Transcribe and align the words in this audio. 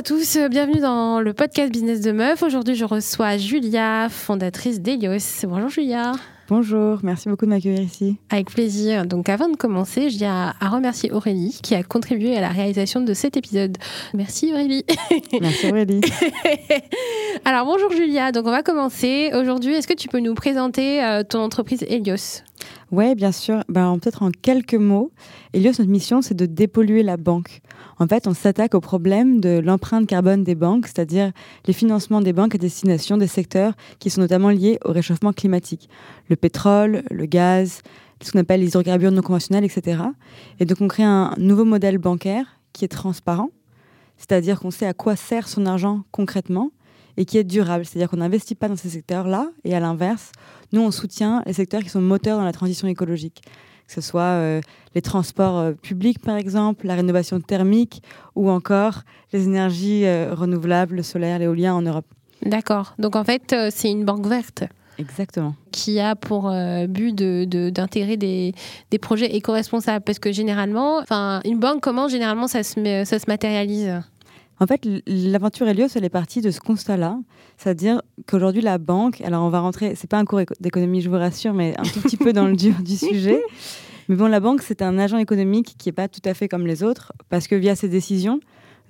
à 0.00 0.02
tous, 0.02 0.38
bienvenue 0.48 0.80
dans 0.80 1.20
le 1.20 1.34
podcast 1.34 1.70
Business 1.70 2.00
de 2.00 2.10
Meuf. 2.10 2.42
Aujourd'hui, 2.42 2.74
je 2.74 2.86
reçois 2.86 3.36
Julia, 3.36 4.08
fondatrice 4.08 4.80
d'Elios. 4.80 5.44
Bonjour 5.46 5.68
Julia. 5.68 6.12
Bonjour, 6.48 7.00
merci 7.02 7.28
beaucoup 7.28 7.44
de 7.44 7.50
m'accueillir 7.50 7.82
ici. 7.82 8.16
Avec 8.30 8.50
plaisir. 8.50 9.04
Donc 9.04 9.28
avant 9.28 9.50
de 9.50 9.56
commencer, 9.56 10.08
je 10.08 10.16
tiens 10.16 10.54
à 10.58 10.68
remercier 10.70 11.12
Aurélie 11.12 11.60
qui 11.62 11.74
a 11.74 11.82
contribué 11.82 12.34
à 12.34 12.40
la 12.40 12.48
réalisation 12.48 13.02
de 13.02 13.12
cet 13.12 13.36
épisode. 13.36 13.76
Merci 14.14 14.50
Aurélie. 14.54 14.86
Merci 15.42 15.70
Aurélie. 15.70 16.00
Alors 17.44 17.66
bonjour 17.66 17.92
Julia, 17.92 18.32
donc 18.32 18.46
on 18.46 18.50
va 18.50 18.62
commencer. 18.62 19.32
Aujourd'hui, 19.34 19.74
est-ce 19.74 19.86
que 19.86 19.92
tu 19.92 20.08
peux 20.08 20.20
nous 20.20 20.34
présenter 20.34 21.04
euh, 21.04 21.24
ton 21.24 21.40
entreprise 21.40 21.84
Helios 21.86 22.42
Oui, 22.90 23.14
bien 23.14 23.32
sûr. 23.32 23.62
Ben, 23.68 23.98
Peut-être 23.98 24.22
en 24.22 24.30
quelques 24.30 24.74
mots. 24.74 25.12
Helios, 25.52 25.72
notre 25.78 25.90
mission, 25.90 26.22
c'est 26.22 26.34
de 26.34 26.46
dépolluer 26.46 27.02
la 27.02 27.16
banque. 27.16 27.60
En 27.98 28.06
fait, 28.06 28.26
on 28.26 28.34
s'attaque 28.34 28.74
au 28.74 28.80
problème 28.80 29.40
de 29.40 29.58
l'empreinte 29.58 30.06
carbone 30.06 30.42
des 30.44 30.54
banques, 30.54 30.86
c'est-à-dire 30.86 31.32
les 31.66 31.72
financements 31.72 32.20
des 32.20 32.32
banques 32.32 32.54
à 32.54 32.58
destination 32.58 33.16
des 33.16 33.26
secteurs 33.26 33.74
qui 33.98 34.10
sont 34.10 34.20
notamment 34.20 34.50
liés 34.50 34.78
au 34.84 34.92
réchauffement 34.92 35.32
climatique. 35.32 35.88
Le 36.28 36.36
pétrole, 36.36 37.02
le 37.10 37.26
gaz, 37.26 37.82
ce 38.22 38.32
qu'on 38.32 38.40
appelle 38.40 38.60
les 38.60 38.68
hydrocarbures 38.68 39.12
non 39.12 39.22
conventionnels, 39.22 39.64
etc. 39.64 40.02
Et 40.58 40.64
donc, 40.64 40.80
on 40.80 40.88
crée 40.88 41.04
un 41.04 41.34
nouveau 41.38 41.64
modèle 41.64 41.98
bancaire 41.98 42.60
qui 42.72 42.84
est 42.84 42.88
transparent, 42.88 43.50
c'est-à-dire 44.16 44.60
qu'on 44.60 44.70
sait 44.70 44.86
à 44.86 44.94
quoi 44.94 45.16
sert 45.16 45.48
son 45.48 45.66
argent 45.66 46.02
concrètement 46.10 46.70
et 47.16 47.24
qui 47.24 47.38
est 47.38 47.44
durable. 47.44 47.84
C'est-à-dire 47.84 48.08
qu'on 48.08 48.18
n'investit 48.18 48.54
pas 48.54 48.68
dans 48.68 48.76
ces 48.76 48.90
secteurs-là 48.90 49.50
et 49.64 49.74
à 49.74 49.80
l'inverse, 49.80 50.32
nous, 50.72 50.82
on 50.82 50.90
soutient 50.90 51.42
les 51.46 51.52
secteurs 51.52 51.82
qui 51.82 51.88
sont 51.88 52.00
moteurs 52.00 52.38
dans 52.38 52.44
la 52.44 52.52
transition 52.52 52.88
écologique 52.88 53.42
que 53.90 54.00
ce 54.00 54.08
soit 54.08 54.22
euh, 54.22 54.60
les 54.94 55.02
transports 55.02 55.58
euh, 55.58 55.72
publics 55.72 56.20
par 56.20 56.36
exemple, 56.36 56.86
la 56.86 56.94
rénovation 56.94 57.40
thermique 57.40 58.02
ou 58.36 58.48
encore 58.48 59.02
les 59.32 59.44
énergies 59.44 60.06
euh, 60.06 60.32
renouvelables, 60.32 60.94
le 60.94 61.02
solaire, 61.02 61.40
l'éolien 61.40 61.74
en 61.74 61.82
Europe. 61.82 62.06
D'accord. 62.46 62.94
Donc 62.98 63.16
en 63.16 63.24
fait, 63.24 63.54
c'est 63.70 63.90
une 63.90 64.04
banque 64.04 64.26
verte. 64.26 64.64
Exactement. 64.98 65.54
Qui 65.72 65.98
a 65.98 66.14
pour 66.14 66.52
but 66.88 67.14
d'intégrer 67.14 68.16
de, 68.16 68.52
des, 68.90 68.98
projets 68.98 69.34
éco-responsables. 69.34 70.04
Parce 70.04 70.18
que 70.18 70.30
généralement, 70.30 71.02
une 71.44 71.58
banque, 71.58 71.80
comment 71.80 72.08
généralement 72.08 72.48
ça 72.48 72.62
se, 72.62 73.04
ça 73.04 73.18
se 73.18 73.24
matérialise? 73.28 74.02
En 74.60 74.66
fait, 74.66 74.86
l'aventure 75.06 75.66
Helios, 75.66 75.88
elle 75.94 76.04
est 76.04 76.10
partie 76.10 76.42
de 76.42 76.50
ce 76.50 76.60
constat-là. 76.60 77.18
C'est-à-dire 77.56 78.02
qu'aujourd'hui, 78.26 78.60
la 78.60 78.76
banque, 78.76 79.22
alors 79.22 79.42
on 79.42 79.48
va 79.48 79.60
rentrer, 79.60 79.94
c'est 79.94 80.08
pas 80.08 80.18
un 80.18 80.26
cours 80.26 80.42
d'économie, 80.60 81.00
je 81.00 81.08
vous 81.08 81.16
rassure, 81.16 81.54
mais 81.54 81.74
un 81.78 81.82
tout 81.82 82.00
petit 82.00 82.18
peu 82.18 82.34
dans 82.34 82.46
le 82.46 82.54
dur 82.54 82.74
du 82.82 82.96
sujet. 82.96 83.42
Mais 84.08 84.16
bon, 84.16 84.26
la 84.26 84.38
banque, 84.38 84.60
c'est 84.60 84.82
un 84.82 84.98
agent 84.98 85.16
économique 85.16 85.76
qui 85.78 85.88
n'est 85.88 85.94
pas 85.94 86.08
tout 86.08 86.20
à 86.26 86.34
fait 86.34 86.46
comme 86.46 86.66
les 86.66 86.82
autres, 86.82 87.12
parce 87.30 87.48
que 87.48 87.54
via 87.54 87.74
ses 87.74 87.88
décisions 87.88 88.40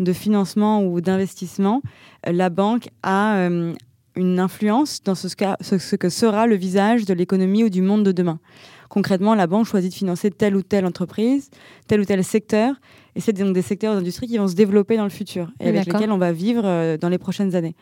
de 0.00 0.12
financement 0.12 0.82
ou 0.82 1.00
d'investissement, 1.00 1.82
euh, 2.26 2.32
la 2.32 2.50
banque 2.50 2.88
a 3.04 3.36
euh, 3.36 3.72
une 4.16 4.40
influence 4.40 5.04
dans 5.04 5.14
ce, 5.14 5.28
ce 5.28 5.96
que 5.96 6.08
sera 6.08 6.48
le 6.48 6.56
visage 6.56 7.04
de 7.04 7.14
l'économie 7.14 7.62
ou 7.62 7.68
du 7.68 7.82
monde 7.82 8.02
de 8.02 8.10
demain. 8.10 8.40
Concrètement, 8.90 9.36
la 9.36 9.46
banque 9.46 9.66
choisit 9.66 9.92
de 9.92 9.96
financer 9.96 10.32
telle 10.32 10.56
ou 10.56 10.62
telle 10.62 10.84
entreprise, 10.84 11.48
tel 11.86 12.00
ou 12.00 12.04
tel 12.04 12.24
secteur, 12.24 12.74
et 13.14 13.20
c'est 13.20 13.32
donc 13.32 13.54
des 13.54 13.62
secteurs 13.62 13.94
d'industrie 13.94 14.26
qui 14.26 14.36
vont 14.36 14.48
se 14.48 14.56
développer 14.56 14.96
dans 14.96 15.04
le 15.04 15.10
futur 15.10 15.48
et 15.60 15.68
avec 15.68 15.86
lesquels 15.86 16.10
on 16.10 16.18
va 16.18 16.32
vivre 16.32 16.62
euh, 16.64 16.96
dans 16.98 17.08
les 17.08 17.18
prochaines 17.18 17.54
années. 17.54 17.76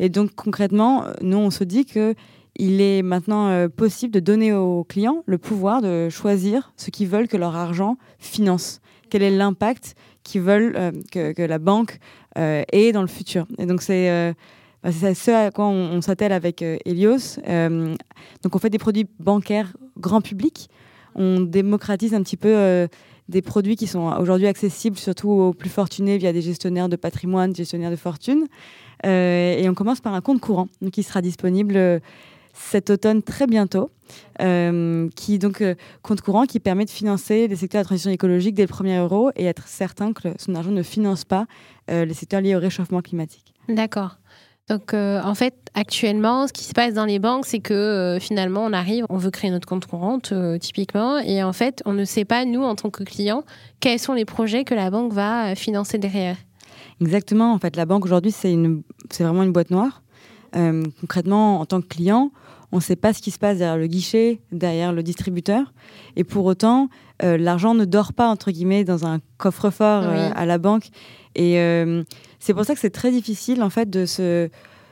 Et 0.00 0.08
donc 0.08 0.34
concrètement, 0.34 1.04
nous, 1.22 1.36
on 1.36 1.50
se 1.50 1.62
dit 1.62 1.86
que 1.86 2.14
il 2.56 2.80
est 2.80 3.02
maintenant 3.02 3.48
euh, 3.48 3.68
possible 3.68 4.12
de 4.12 4.18
donner 4.18 4.52
aux 4.52 4.82
clients 4.82 5.22
le 5.26 5.38
pouvoir 5.38 5.80
de 5.80 6.08
choisir 6.08 6.72
ce 6.76 6.90
qu'ils 6.90 7.06
veulent 7.06 7.28
que 7.28 7.36
leur 7.36 7.54
argent 7.54 7.96
finance. 8.18 8.80
Quel 9.10 9.22
est 9.22 9.30
l'impact 9.30 9.94
qu'ils 10.24 10.40
veulent 10.40 10.74
euh, 10.76 10.90
que, 11.12 11.40
la 11.40 11.58
banque 11.58 12.00
ait 12.36 12.92
dans 12.92 13.02
le 13.02 13.08
futur. 13.08 13.46
Et 13.58 13.66
donc 13.66 13.82
c'est 13.82 14.34
bah, 14.82 14.92
ce 14.92 15.30
à 15.30 15.50
quoi 15.50 15.66
on, 15.68 16.00
s'attelle 16.00 16.32
avec 16.32 16.62
Helios. 16.62 17.40
donc 18.42 18.54
on 18.54 18.58
fait 18.58 18.70
des 18.70 18.78
produits 18.78 19.06
bancaires 19.18 19.76
grand 19.98 20.20
public. 20.20 20.68
On 21.14 21.40
démocratise 21.40 22.14
un 22.14 22.22
petit 22.22 22.36
peu 22.36 22.88
des 23.28 23.42
produits 23.42 23.76
qui 23.76 23.86
sont 23.86 24.10
aujourd'hui 24.18 24.46
accessibles 24.46 24.96
surtout 24.96 25.30
aux 25.30 25.52
plus 25.52 25.70
fortunés 25.70 26.18
via 26.18 26.32
des 26.32 26.42
gestionnaires 26.42 26.88
de 26.88 26.96
patrimoine, 26.96 27.54
gestionnaires 27.54 27.90
de 27.90 27.96
fortune. 27.96 28.46
Euh, 29.06 29.56
et 29.56 29.68
on 29.68 29.74
commence 29.74 30.00
par 30.00 30.14
un 30.14 30.20
compte 30.20 30.40
courant 30.40 30.68
donc 30.82 30.92
qui 30.92 31.02
sera 31.02 31.22
disponible 31.22 31.76
euh, 31.76 32.00
cet 32.52 32.90
automne 32.90 33.22
très 33.22 33.46
bientôt, 33.46 33.90
euh, 34.40 35.08
qui 35.14 35.38
donc 35.38 35.62
compte 36.02 36.20
courant 36.22 36.46
qui 36.46 36.58
permet 36.58 36.84
de 36.84 36.90
financer 36.90 37.46
les 37.46 37.54
secteurs 37.54 37.82
de 37.82 37.86
transition 37.86 38.10
écologique 38.10 38.54
dès 38.54 38.62
le 38.62 38.68
premier 38.68 38.98
euro 38.98 39.30
et 39.36 39.44
être 39.44 39.68
certain 39.68 40.12
que 40.12 40.30
son 40.38 40.56
argent 40.56 40.72
ne 40.72 40.82
finance 40.82 41.24
pas 41.24 41.46
les 41.88 42.14
secteurs 42.14 42.40
liés 42.40 42.56
au 42.56 42.58
réchauffement 42.58 43.00
climatique. 43.00 43.54
D'accord. 43.68 44.18
Donc, 44.68 44.92
euh, 44.92 45.20
en 45.22 45.34
fait, 45.34 45.54
actuellement, 45.74 46.46
ce 46.46 46.52
qui 46.52 46.64
se 46.64 46.74
passe 46.74 46.92
dans 46.92 47.06
les 47.06 47.18
banques, 47.18 47.46
c'est 47.46 47.60
que 47.60 47.72
euh, 47.72 48.20
finalement, 48.20 48.64
on 48.64 48.72
arrive, 48.72 49.06
on 49.08 49.16
veut 49.16 49.30
créer 49.30 49.50
notre 49.50 49.66
compte 49.66 49.86
courant, 49.86 50.18
euh, 50.32 50.58
typiquement, 50.58 51.18
et 51.18 51.42
en 51.42 51.54
fait, 51.54 51.82
on 51.86 51.92
ne 51.92 52.04
sait 52.04 52.26
pas, 52.26 52.44
nous, 52.44 52.62
en 52.62 52.74
tant 52.74 52.90
que 52.90 53.02
clients, 53.02 53.44
quels 53.80 53.98
sont 53.98 54.12
les 54.12 54.26
projets 54.26 54.64
que 54.64 54.74
la 54.74 54.90
banque 54.90 55.12
va 55.12 55.54
financer 55.54 55.96
derrière. 55.96 56.36
Exactement. 57.00 57.52
En 57.52 57.58
fait, 57.58 57.76
la 57.76 57.86
banque, 57.86 58.04
aujourd'hui, 58.04 58.32
c'est 58.32 58.56
vraiment 59.20 59.42
une 59.42 59.52
boîte 59.52 59.70
noire. 59.70 60.02
concrètement, 60.52 61.60
en 61.60 61.66
tant 61.66 61.80
que 61.80 61.86
client, 61.86 62.30
on 62.72 62.76
ne 62.76 62.82
sait 62.82 62.96
pas 62.96 63.12
ce 63.12 63.22
qui 63.22 63.30
se 63.30 63.38
passe 63.38 63.58
derrière 63.58 63.78
le 63.78 63.86
guichet, 63.86 64.40
derrière 64.52 64.92
le 64.92 65.02
distributeur. 65.02 65.72
Et 66.16 66.24
pour 66.24 66.44
autant, 66.44 66.88
l'argent 67.22 67.74
ne 67.74 67.84
dort 67.84 68.12
pas, 68.12 68.28
entre 68.28 68.50
guillemets, 68.50 68.84
dans 68.84 69.06
un 69.06 69.20
coffre-fort 69.38 70.04
à 70.04 70.44
la 70.44 70.58
banque. 70.58 70.90
Et 71.38 71.60
euh, 71.60 72.02
c'est 72.40 72.52
pour 72.52 72.64
ça 72.64 72.74
que 72.74 72.80
c'est 72.80 72.90
très 72.90 73.10
difficile 73.10 73.62
en 73.62 73.70
fait 73.70 73.88
de 73.88 74.06
se 74.06 74.50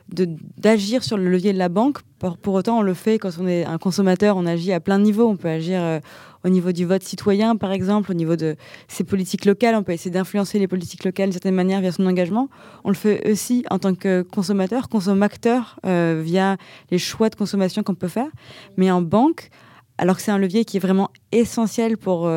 d'agir 0.09 1.03
sur 1.03 1.17
le 1.17 1.29
levier 1.29 1.53
de 1.53 1.59
la 1.59 1.69
banque. 1.69 1.99
Pour, 2.19 2.55
autant, 2.55 2.79
on 2.79 2.83
le 2.83 2.95
fait 2.95 3.19
quand 3.19 3.31
on 3.41 3.47
est 3.47 3.65
un 3.65 3.79
consommateur, 3.79 4.37
on 4.37 4.47
agit 4.47 4.73
à 4.73 4.81
plein 4.81 4.99
de 4.99 5.05
niveaux. 5.05 5.29
On 5.29 5.37
peut 5.37 5.49
agir 5.49 5.81
euh, 5.83 6.01
au 6.45 6.49
niveau 6.49 6.73
du 6.73 6.85
vote 6.85 7.03
citoyen, 7.03 7.57
par 7.57 7.73
exemple, 7.73 8.11
au 8.11 8.15
niveau 8.15 8.37
de 8.37 8.57
ses 8.89 9.05
politiques 9.05 9.45
locales. 9.45 9.75
On 9.75 9.83
peut 9.83 9.93
essayer 9.93 10.11
d'influencer 10.11 10.59
les 10.59 10.69
politiques 10.69 11.05
locales 11.05 11.27
d'une 11.27 11.33
certaine 11.33 11.55
manière 11.55 11.81
via 11.81 11.93
son 11.93 12.07
engagement. 12.07 12.49
On 12.85 12.89
le 12.89 12.95
fait 12.95 13.31
aussi 13.31 13.65
en 13.71 13.79
tant 13.79 13.95
que 13.95 14.23
consommateur, 14.23 14.89
consommateur 14.89 15.81
euh, 15.85 16.23
via 16.25 16.57
les 16.91 16.99
choix 16.99 17.29
de 17.29 17.35
consommation 17.35 17.83
qu'on 17.83 17.95
peut 17.95 18.09
faire. 18.09 18.29
Mais 18.77 18.91
en 18.91 19.03
banque, 19.03 19.51
alors 19.99 20.17
que 20.17 20.23
c'est 20.23 20.31
un 20.31 20.39
levier 20.39 20.65
qui 20.65 20.77
est 20.77 20.81
vraiment 20.81 21.11
essentiel 21.33 21.97
pour 21.97 22.31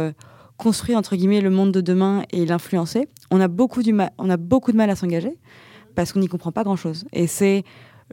construire 0.57 0.97
entre 0.97 1.16
guillemets 1.16 1.41
le 1.41 1.50
monde 1.50 1.72
de 1.72 1.81
demain 1.81 2.24
et 2.31 2.46
l'influencer, 2.46 3.07
on 3.31 3.38
on 3.38 3.41
a 3.41 3.47
beaucoup 3.47 3.84
de 4.72 4.78
mal 4.78 4.90
à 4.90 4.96
s'engager 4.96 5.38
parce 5.95 6.13
qu'on 6.13 6.19
n'y 6.19 6.27
comprend 6.27 6.51
pas 6.51 6.63
grand 6.63 6.75
chose. 6.75 7.05
Et 7.13 7.27
c'est, 7.27 7.63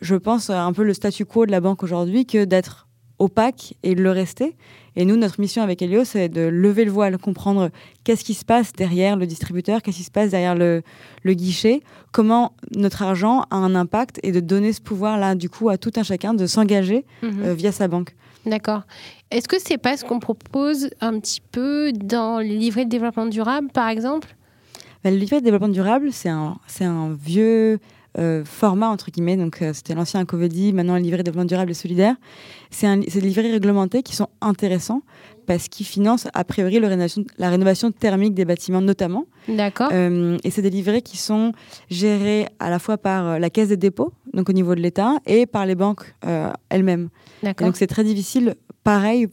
je 0.01 0.17
pense, 0.17 0.51
un 0.51 0.73
peu 0.73 0.83
le 0.83 0.95
statu 0.95 1.25
quo 1.25 1.47
de 1.47 1.51
la 1.51 1.61
banque 1.61 1.83
aujourd'hui 1.83 2.27
que 2.27 2.45
d'être 2.45 2.87
opaque 3.19 3.75
et 3.83 3.95
de 3.95 4.03
le 4.03 4.11
rester. 4.11 4.57
Et 4.95 5.05
nous, 5.05 5.17
notre 5.17 5.41
mission 5.41 5.63
avec 5.63 5.83
Elio, 5.83 6.05
c'est 6.05 6.29
de 6.29 6.43
lever 6.43 6.85
le 6.85 6.91
voile, 6.91 7.19
comprendre 7.19 7.71
qu'est-ce 8.05 8.25
qui 8.25 8.35
se 8.35 8.45
passe 8.45 8.73
derrière 8.73 9.17
le 9.17 9.27
distributeur, 9.27 9.83
qu'est-ce 9.83 9.99
qui 9.99 10.03
se 10.03 10.11
passe 10.11 10.31
derrière 10.31 10.55
le, 10.55 10.83
guichet, 11.25 11.83
comment 12.13 12.53
notre 12.75 13.03
argent 13.03 13.45
a 13.51 13.57
un 13.57 13.75
impact 13.75 14.21
et 14.23 14.33
de 14.33 14.41
donner 14.41 14.73
ce 14.73 14.81
pouvoir-là, 14.81 15.35
du 15.35 15.51
coup, 15.51 15.69
à 15.69 15.77
tout 15.77 15.93
un 15.97 16.03
chacun 16.03 16.35
de 16.35 16.47
s'engager 16.47 17.05
mhm. 17.23 17.43
euh, 17.45 17.55
via 17.55 17.73
sa 17.73 17.89
banque. 17.89 18.15
D'accord. 18.47 18.83
Est-ce 19.31 19.49
que 19.49 19.57
c'est 19.59 19.79
pas 19.79 19.97
ce 19.97 20.05
qu'on 20.05 20.21
propose 20.21 20.91
un 21.01 21.19
petit 21.19 21.41
peu 21.41 21.93
dans 21.93 22.39
le 22.39 22.45
livret 22.45 22.85
de 22.85 22.91
développement 22.91 23.27
durable, 23.27 23.69
par 23.73 23.89
exemple? 23.89 24.37
Bah, 25.07 25.13
Le 25.13 25.17
livret 25.19 25.41
de 25.41 25.45
développement 25.45 25.69
durable, 25.69 26.09
c'est 26.13 26.29
un, 26.29 26.59
un 26.81 27.15
vieux 27.15 27.79
euh, 28.19 28.45
format, 28.45 28.89
entre 28.89 29.11
guillemets. 29.11 29.37
Donc, 29.37 29.61
euh, 29.61 29.73
c'était 29.75 29.95
l'ancien 29.95 30.25
Covedi, 30.25 30.73
maintenant 30.73 30.95
le 30.95 31.01
livret 31.01 31.19
de 31.19 31.23
développement 31.25 31.45
durable 31.45 31.71
et 31.73 31.75
solidaire. 31.75 32.17
C'est 32.71 32.97
des 32.97 33.21
livrets 33.21 33.51
réglementés 33.51 34.03
qui 34.03 34.17
sont 34.17 34.29
intéressants 34.41 35.03
parce 35.47 35.69
qu'ils 35.69 35.87
financent, 35.87 36.27
a 36.33 36.43
priori, 36.43 36.81
le 36.81 36.89
rénovation, 36.89 37.25
la 37.39 37.51
rénovation 37.51 37.93
thermique 37.93 38.35
des 38.35 38.45
bâtiments, 38.45 38.81
notamment. 38.81 39.27
D'accord. 39.49 39.91
Euh, 39.93 40.39
et 40.45 40.51
c'est 40.51 40.63
des 40.63 40.71
livrets 40.71 41.03
qui 41.03 41.19
sont 41.19 41.53
gérés 41.91 42.47
à 42.59 42.71
la 42.71 42.79
fois 42.79 42.97
par 42.97 43.39
la 43.39 43.51
Caisse 43.51 43.69
des 43.69 43.77
dépôts, 43.77 44.13
donc 44.33 44.49
au 44.49 44.53
niveau 44.53 44.75
de 44.75 44.81
l'État, 44.81 45.19
et 45.27 45.47
par 45.47 45.67
les 45.67 45.75
banques 45.75 46.15
elles-mêmes. 46.71 47.11
Donc, 47.59 47.77
c'est 47.77 47.87
très 47.87 48.03
difficile 48.03 48.55
pareil 48.83 49.29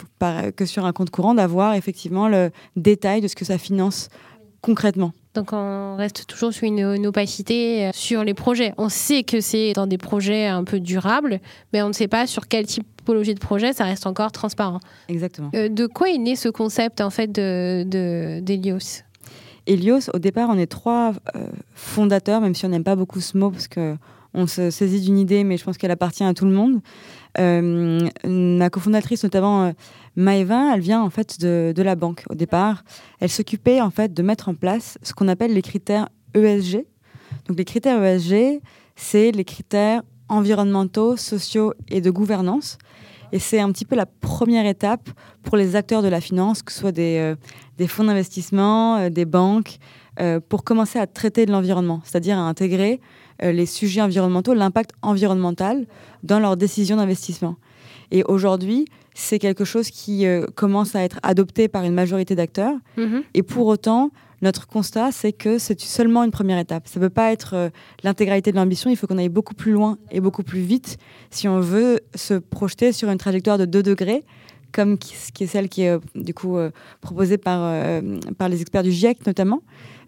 que 0.55 0.65
sur 0.65 0.85
un 0.85 0.91
compte 0.91 1.09
courant, 1.09 1.33
d'avoir 1.33 1.73
effectivement 1.73 2.27
le 2.27 2.51
détail 2.75 3.21
de 3.21 3.27
ce 3.27 3.35
que 3.35 3.45
ça 3.45 3.57
finance 3.57 4.09
concrètement. 4.61 5.13
Donc 5.33 5.51
on 5.51 5.95
reste 5.95 6.27
toujours 6.27 6.53
sur 6.53 6.65
une, 6.65 7.07
opacité 7.07 7.87
euh, 7.87 7.89
sur 7.93 8.23
les 8.23 8.33
projets. 8.33 8.73
On 8.77 8.89
sait 8.89 9.23
que 9.23 9.41
c'est 9.41 9.73
dans 9.73 9.87
des 9.87 9.97
projets 9.97 10.47
un 10.47 10.63
peu 10.63 10.79
durables, 10.79 11.39
mais 11.71 11.81
on 11.81 11.87
ne 11.87 11.93
sait 11.93 12.07
pas 12.07 12.27
sur 12.27 12.47
quelle 12.47 12.67
typologie 12.67 13.33
de 13.33 13.39
projet, 13.39 13.73
ça 13.73 13.85
reste 13.85 14.05
encore 14.05 14.31
transparent. 14.31 14.79
Exactement. 15.09 15.49
Euh, 15.55 15.69
de 15.69 15.87
quoi 15.87 16.09
est 16.09 16.19
né 16.19 16.35
ce 16.35 16.49
concept 16.49 17.01
en 17.01 17.09
fait 17.09 17.31
d'Elios 17.31 17.83
de, 17.85 18.83
Elios, 19.65 20.09
au 20.13 20.19
départ, 20.19 20.49
on 20.51 20.57
est 20.57 20.67
trois 20.67 21.13
euh, 21.35 21.47
fondateurs, 21.73 22.41
même 22.41 22.53
si 22.53 22.65
on 22.65 22.69
n'aime 22.69 22.83
pas 22.83 22.97
beaucoup 22.97 23.21
ce 23.21 23.37
mot 23.37 23.49
parce 23.49 23.67
que 23.67 23.95
on 24.35 24.47
se 24.47 24.71
saisit 24.71 25.01
d'une 25.01 25.17
idée, 25.17 25.43
mais 25.43 25.57
je 25.57 25.63
pense 25.63 25.77
qu'elle 25.77 25.91
appartient 25.91 26.23
à 26.23 26.33
tout 26.33 26.45
le 26.45 26.51
monde. 26.51 26.81
Euh, 27.39 28.07
ma 28.25 28.69
cofondatrice, 28.69 29.23
notamment 29.23 29.65
euh, 29.65 29.71
Maëva, 30.15 30.75
elle 30.75 30.81
vient 30.81 31.01
en 31.01 31.09
fait 31.09 31.39
de, 31.39 31.73
la 31.81 31.95
banque 31.95 32.23
au 32.29 32.35
départ. 32.35 32.83
Elle 33.19 33.29
s'occupait 33.29 33.81
en 33.81 33.89
fait 33.89 34.13
de 34.13 34.21
mettre 34.21 34.49
en 34.49 34.55
place 34.55 34.97
ce 35.01 35.13
qu'on 35.13 35.27
appelle 35.27 35.53
les 35.53 35.61
critères 35.61 36.09
ESG. 36.35 36.85
Donc 37.47 37.57
les 37.57 37.65
critères 37.65 38.03
ESG, 38.03 38.61
c'est 38.95 39.31
les 39.31 39.45
critères 39.45 40.03
environnementaux, 40.29 41.17
sociaux 41.17 41.73
et 41.89 42.01
de 42.01 42.11
gouvernance. 42.11 42.77
Et 43.33 43.39
c'est 43.39 43.59
un 43.59 43.71
petit 43.71 43.83
peu 43.83 43.95
la 43.95 44.05
première 44.05 44.67
étape 44.67 45.09
pour 45.41 45.57
les 45.57 45.75
acteurs 45.75 46.03
de 46.03 46.07
la 46.07 46.21
finance, 46.21 46.61
que 46.61 46.71
ce 46.71 46.79
soit 46.79 46.91
des, 46.91 47.17
euh, 47.17 47.35
des 47.79 47.87
fonds 47.87 48.03
d'investissement, 48.03 48.97
euh, 48.97 49.09
des 49.09 49.25
banques, 49.25 49.79
euh, 50.19 50.39
pour 50.39 50.63
commencer 50.63 50.99
à 50.99 51.07
traiter 51.07 51.47
de 51.47 51.51
l'environnement, 51.51 51.99
c'est-à-dire 52.05 52.37
à 52.37 52.41
intégrer 52.41 53.01
les 53.41 53.65
sujets 53.65 53.99
environnementaux, 53.99 54.53
l'impact 54.53 54.91
environnemental 55.01 55.87
dans 56.21 56.39
leurs 56.39 56.55
décisions 56.55 56.97
d'investissement. 56.97 57.55
Et 58.11 58.23
aujourd'hui, 58.23 58.85
c'est 59.15 59.39
quelque 59.39 59.65
chose 59.65 59.89
qui 59.89 60.25
commence 60.55 60.95
à 60.95 61.01
être 61.01 61.19
adopté 61.23 61.67
par 61.67 61.83
une 61.83 61.93
majorité 61.93 62.35
d'acteurs. 62.35 62.75
Mm-hmm. 62.97 63.23
Et 63.33 63.43
pour 63.43 63.65
autant, 63.65 64.11
notre 64.43 64.67
constat, 64.67 65.11
c'est 65.11 65.31
que 65.31 65.57
c'est 65.57 65.79
seulement 65.79 66.23
une 66.23 66.31
première 66.31 66.59
étape. 66.59 66.87
Ça 66.87 66.99
ne 66.99 67.05
peut 67.05 67.09
pas 67.09 67.31
être 67.31 67.55
euh, 67.55 67.69
l'intégralité 68.03 68.51
de 68.51 68.57
l'ambition. 68.57 68.89
Il 68.89 68.97
faut 68.97 69.07
qu'on 69.07 69.17
aille 69.17 69.29
beaucoup 69.29 69.55
plus 69.55 69.71
loin 69.71 69.97
et 70.11 70.19
beaucoup 70.19 70.43
plus 70.43 70.59
vite 70.59 70.97
si 71.31 71.47
on 71.47 71.59
veut 71.59 72.01
se 72.13 72.35
projeter 72.35 72.91
sur 72.91 73.09
une 73.09 73.17
trajectoire 73.17 73.57
de 73.57 73.65
2 73.65 73.81
degrés, 73.81 74.23
comme 74.73 74.97
qui, 74.97 75.15
qui 75.33 75.45
est 75.45 75.47
celle 75.47 75.69
qui 75.69 75.83
est 75.83 75.91
euh, 75.91 75.99
du 76.13 76.33
coup 76.33 76.57
euh, 76.57 76.71
proposée 77.01 77.37
par, 77.37 78.01
par 78.37 78.49
les 78.49 78.61
experts 78.61 78.83
du 78.83 78.91
GIEC 78.91 79.25
notamment. 79.25 79.61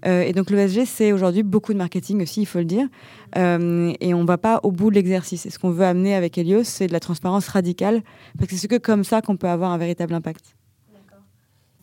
et 0.04 0.34
donc 0.34 0.50
l'ESG, 0.52 0.86
c'est 0.86 1.14
aujourd'hui 1.14 1.42
beaucoup 1.42 1.74
de 1.74 1.78
marketing 1.78 2.22
aussi, 2.22 2.42
il 2.42 2.46
faut 2.46 2.60
le 2.60 2.66
dire. 2.66 2.88
et 3.36 4.14
on 4.14 4.22
ne 4.22 4.28
va 4.28 4.38
pas 4.38 4.60
au 4.64 4.72
bout 4.72 4.90
de 4.90 4.96
l'exercice. 4.96 5.46
Et 5.46 5.50
ce 5.50 5.58
qu'on 5.58 5.72
veut 5.72 5.86
amener 5.86 6.14
avec 6.14 6.38
Helios, 6.38 6.66
c'est 6.66 6.88
de 6.88 6.94
la 6.94 7.00
transparence 7.00 7.48
radicale, 7.48 8.04
parce 8.38 8.50
que 8.50 8.56
c'est 8.58 8.68
que 8.68 8.78
comme 8.78 9.04
ça 9.04 9.22
qu'on 9.22 9.38
peut 9.38 9.50
avoir 9.50 9.72
un 9.72 9.78
véritable 9.78 10.14
impact. 10.14 10.56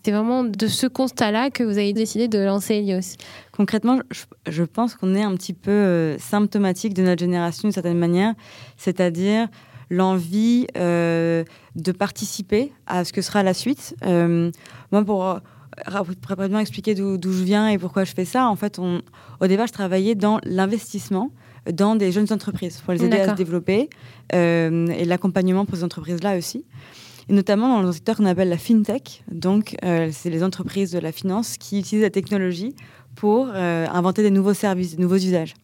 C'est 0.04 0.10
vraiment 0.10 0.42
de 0.42 0.66
ce 0.66 0.86
constat-là 0.88 1.50
que 1.50 1.62
vous 1.62 1.78
avez 1.78 1.92
décidé 1.92 2.26
de 2.26 2.40
lancer 2.40 2.74
Elios. 2.74 3.16
Concrètement, 3.52 4.00
je, 4.48 4.64
pense 4.64 4.96
qu'on 4.96 5.14
est 5.14 5.22
un 5.22 5.34
petit 5.36 5.52
peu 5.52 5.70
euh, 5.70 6.18
symptomatique 6.18 6.92
de 6.92 7.02
notre 7.02 7.20
génération 7.20 7.68
d'une 7.68 7.72
certaine 7.72 7.98
manière, 7.98 8.34
c'est-à-dire 8.76 9.46
l'envie 9.90 10.66
euh, 10.76 11.44
de 11.76 11.92
participer 11.92 12.72
à 12.86 13.04
ce 13.04 13.12
que 13.12 13.22
sera 13.22 13.44
la 13.44 13.54
suite. 13.54 13.94
Euh, 14.04 14.50
moi, 14.90 15.04
pour 15.04 15.38
rapidement 15.86 16.58
expliquer 16.58 16.94
d'où 16.94 17.32
je 17.32 17.44
viens 17.44 17.68
et 17.68 17.78
pourquoi 17.78 18.02
je 18.02 18.12
fais 18.12 18.24
ça, 18.24 18.48
en 18.48 18.56
fait, 18.56 18.80
on, 18.80 19.02
au 19.40 19.46
départ, 19.46 19.68
je 19.68 19.72
travaillais 19.72 20.16
dans 20.16 20.40
l'investissement 20.44 21.30
dans 21.72 21.94
des 21.94 22.10
jeunes 22.10 22.32
entreprises 22.32 22.78
pour 22.78 22.92
les 22.92 23.04
aider 23.04 23.18
à 23.18 23.30
se 23.30 23.34
développer 23.34 23.88
et 24.32 25.04
l'accompagnement 25.04 25.64
pour 25.64 25.76
ces 25.76 25.84
entreprises-là 25.84 26.36
aussi 26.36 26.64
et 27.32 27.34
notamment 27.34 27.80
dans 27.80 27.86
le 27.86 27.92
secteur 27.92 28.16
qu'on 28.16 28.26
appelle 28.26 28.50
la 28.50 28.58
fintech. 28.58 29.24
Donc, 29.30 29.74
euh, 29.84 30.10
c'est 30.12 30.28
les 30.28 30.44
entreprises 30.44 30.92
de 30.92 30.98
la 30.98 31.12
finance 31.12 31.56
qui 31.56 31.78
utilisent 31.78 32.04
la 32.04 32.10
technologie 32.10 32.74
pour 33.14 33.48
euh, 33.54 33.86
inventer 33.90 34.22
des 34.22 34.30
nouveaux 34.30 34.52
services, 34.52 34.96
des 34.96 35.02
nouveaux 35.02 35.16
usages. 35.16 35.54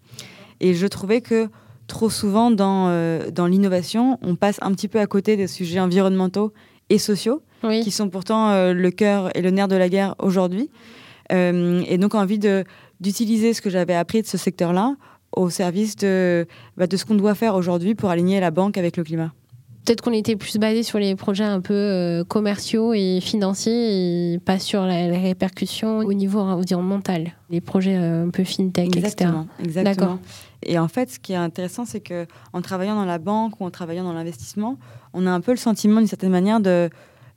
Et 0.61 0.73
je 0.73 0.87
trouvais 0.87 1.20
que 1.20 1.49
trop 1.87 2.09
souvent 2.09 2.50
dans, 2.50 2.88
euh, 2.88 3.31
dans 3.31 3.47
l'innovation, 3.47 4.19
on 4.23 4.35
passe 4.35 4.56
un 4.62 4.73
petit 4.73 4.88
peu 4.88 4.99
à 4.99 5.06
côté 5.06 5.37
des 5.37 5.47
sujets 5.47 5.79
environnementaux 5.79 6.55
et 6.88 6.99
sociaux, 6.99 7.43
qui 7.82 7.91
sont 7.91 8.09
pourtant 8.09 8.73
le 8.73 8.91
cœur 8.91 9.37
et 9.37 9.43
le 9.43 9.50
nerf 9.50 9.67
de 9.67 9.75
la 9.75 9.88
guerre 9.88 10.15
aujourd'hui. 10.20 10.70
et 11.29 11.99
donc, 11.99 12.15
envie 12.15 12.38
d'utiliser 13.00 13.53
ce 13.53 13.61
que 13.61 13.69
j'avais 13.69 13.97
appris 13.97 14.23
de 14.23 14.29
ce 14.29 14.38
secteur-là 14.38 14.94
au 15.32 15.50
service 15.50 15.97
de, 15.97 16.47
bah, 16.76 16.87
de 16.87 16.97
ce 16.97 17.05
qu'on 17.05 17.17
doit 17.17 17.35
faire 17.35 17.56
aujourd'hui 17.56 17.97
pour 17.97 18.11
aligner 18.11 18.38
la 18.38 18.53
banque 18.53 18.79
avec 18.79 18.97
le 18.97 19.03
climat 19.03 19.32
peut-être 19.85 20.03
qu'on 20.03 20.13
était 20.13 20.37
plus 20.37 20.57
basé 20.59 20.83
sur 20.83 20.99
les 20.99 21.17
projets 21.17 21.45
un 21.45 21.61
peu 21.61 21.75
euh, 21.75 22.25
commerciaux 22.25 22.93
et 22.95 23.21
financiers 23.21 24.35
et 24.35 24.39
pas 24.39 24.59
sur 24.59 24.85
les 24.85 25.17
répercussions 25.17 25.99
au 25.99 26.13
niveau 26.13 26.41
environnemental, 26.41 27.33
les 27.51 27.61
projets 27.61 27.97
euh, 27.97 28.27
un 28.27 28.31
peu 28.31 28.45
fintech, 28.45 28.95
exactement, 28.97 29.47
etc. 29.61 29.81
Exactement. 29.81 30.19
Et 30.63 30.79
en 30.79 30.89
fait, 30.89 31.11
ce 31.11 31.19
qui 31.19 31.33
est 31.33 31.37
intéressant, 31.37 31.85
c'est 31.85 32.01
que 32.01 32.27
en 32.53 32.61
travaillant 32.61 32.97
dans 32.97 33.05
la 33.05 33.19
banque 33.19 33.61
ou 33.61 33.65
en 33.65 33.71
travaillant 33.71 34.05
dans 34.05 34.13
l'investissement, 34.13 34.77
on 35.15 35.27
a 35.27 35.31
un 35.31 35.41
peu 35.41 35.53
le 35.53 35.57
sentiment, 35.59 36.01
d'une 36.01 36.09
certaine 36.09 36.33
manière, 36.33 36.61
de 36.61 36.91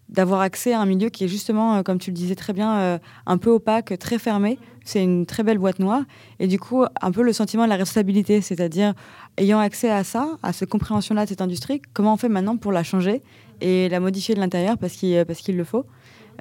d'avoir 0.10 0.42
accès 0.42 0.74
à 0.74 0.82
un 0.82 0.86
milieu 0.86 1.08
qui 1.08 1.24
est 1.24 1.30
justement, 1.30 1.76
euh, 1.76 1.84
comme 1.84 1.98
tu 1.98 2.10
le 2.12 2.16
disais 2.16 2.36
très 2.36 2.52
bien, 2.52 3.00
un 3.26 3.38
peu 3.38 3.50
opaque, 3.50 3.98
très 3.98 4.20
fermé. 4.20 4.60
C'est 4.83 5.04
une 5.04 5.25
très 5.25 5.44
belle 5.44 5.57
boîte 5.57 5.80
noire. 5.80 6.04
Et 6.39 6.48
du 6.48 6.60
coup, 6.60 6.83
un 7.01 7.12
peu 7.12 7.22
le 7.22 7.33
sentiment 7.33 7.66
de 7.66 7.69
la 7.69 7.75
responsabilité, 7.75 8.42
c'est-à-dire 8.42 8.94
ayant 9.38 9.60
accès 9.60 9.92
à 9.92 10.04
ça, 10.04 10.38
à 10.42 10.54
cette 10.54 10.69
compréhension-là 10.69 11.25
de 11.25 11.30
cette 11.30 11.42
industrie, 11.42 11.81
comment 11.94 12.13
on 12.13 12.18
fait 12.18 12.30
maintenant 12.30 12.57
pour 12.57 12.72
la 12.72 12.83
changer 12.83 13.22
et 13.62 13.89
la 13.89 14.00
modifier 14.00 14.33
de 14.33 14.39
l'intérieur 14.39 14.78
parce 14.78 14.94
qu'il 14.94 15.24
parce 15.25 15.39
qu'il 15.39 15.56
le 15.56 15.63
faut 15.63 15.86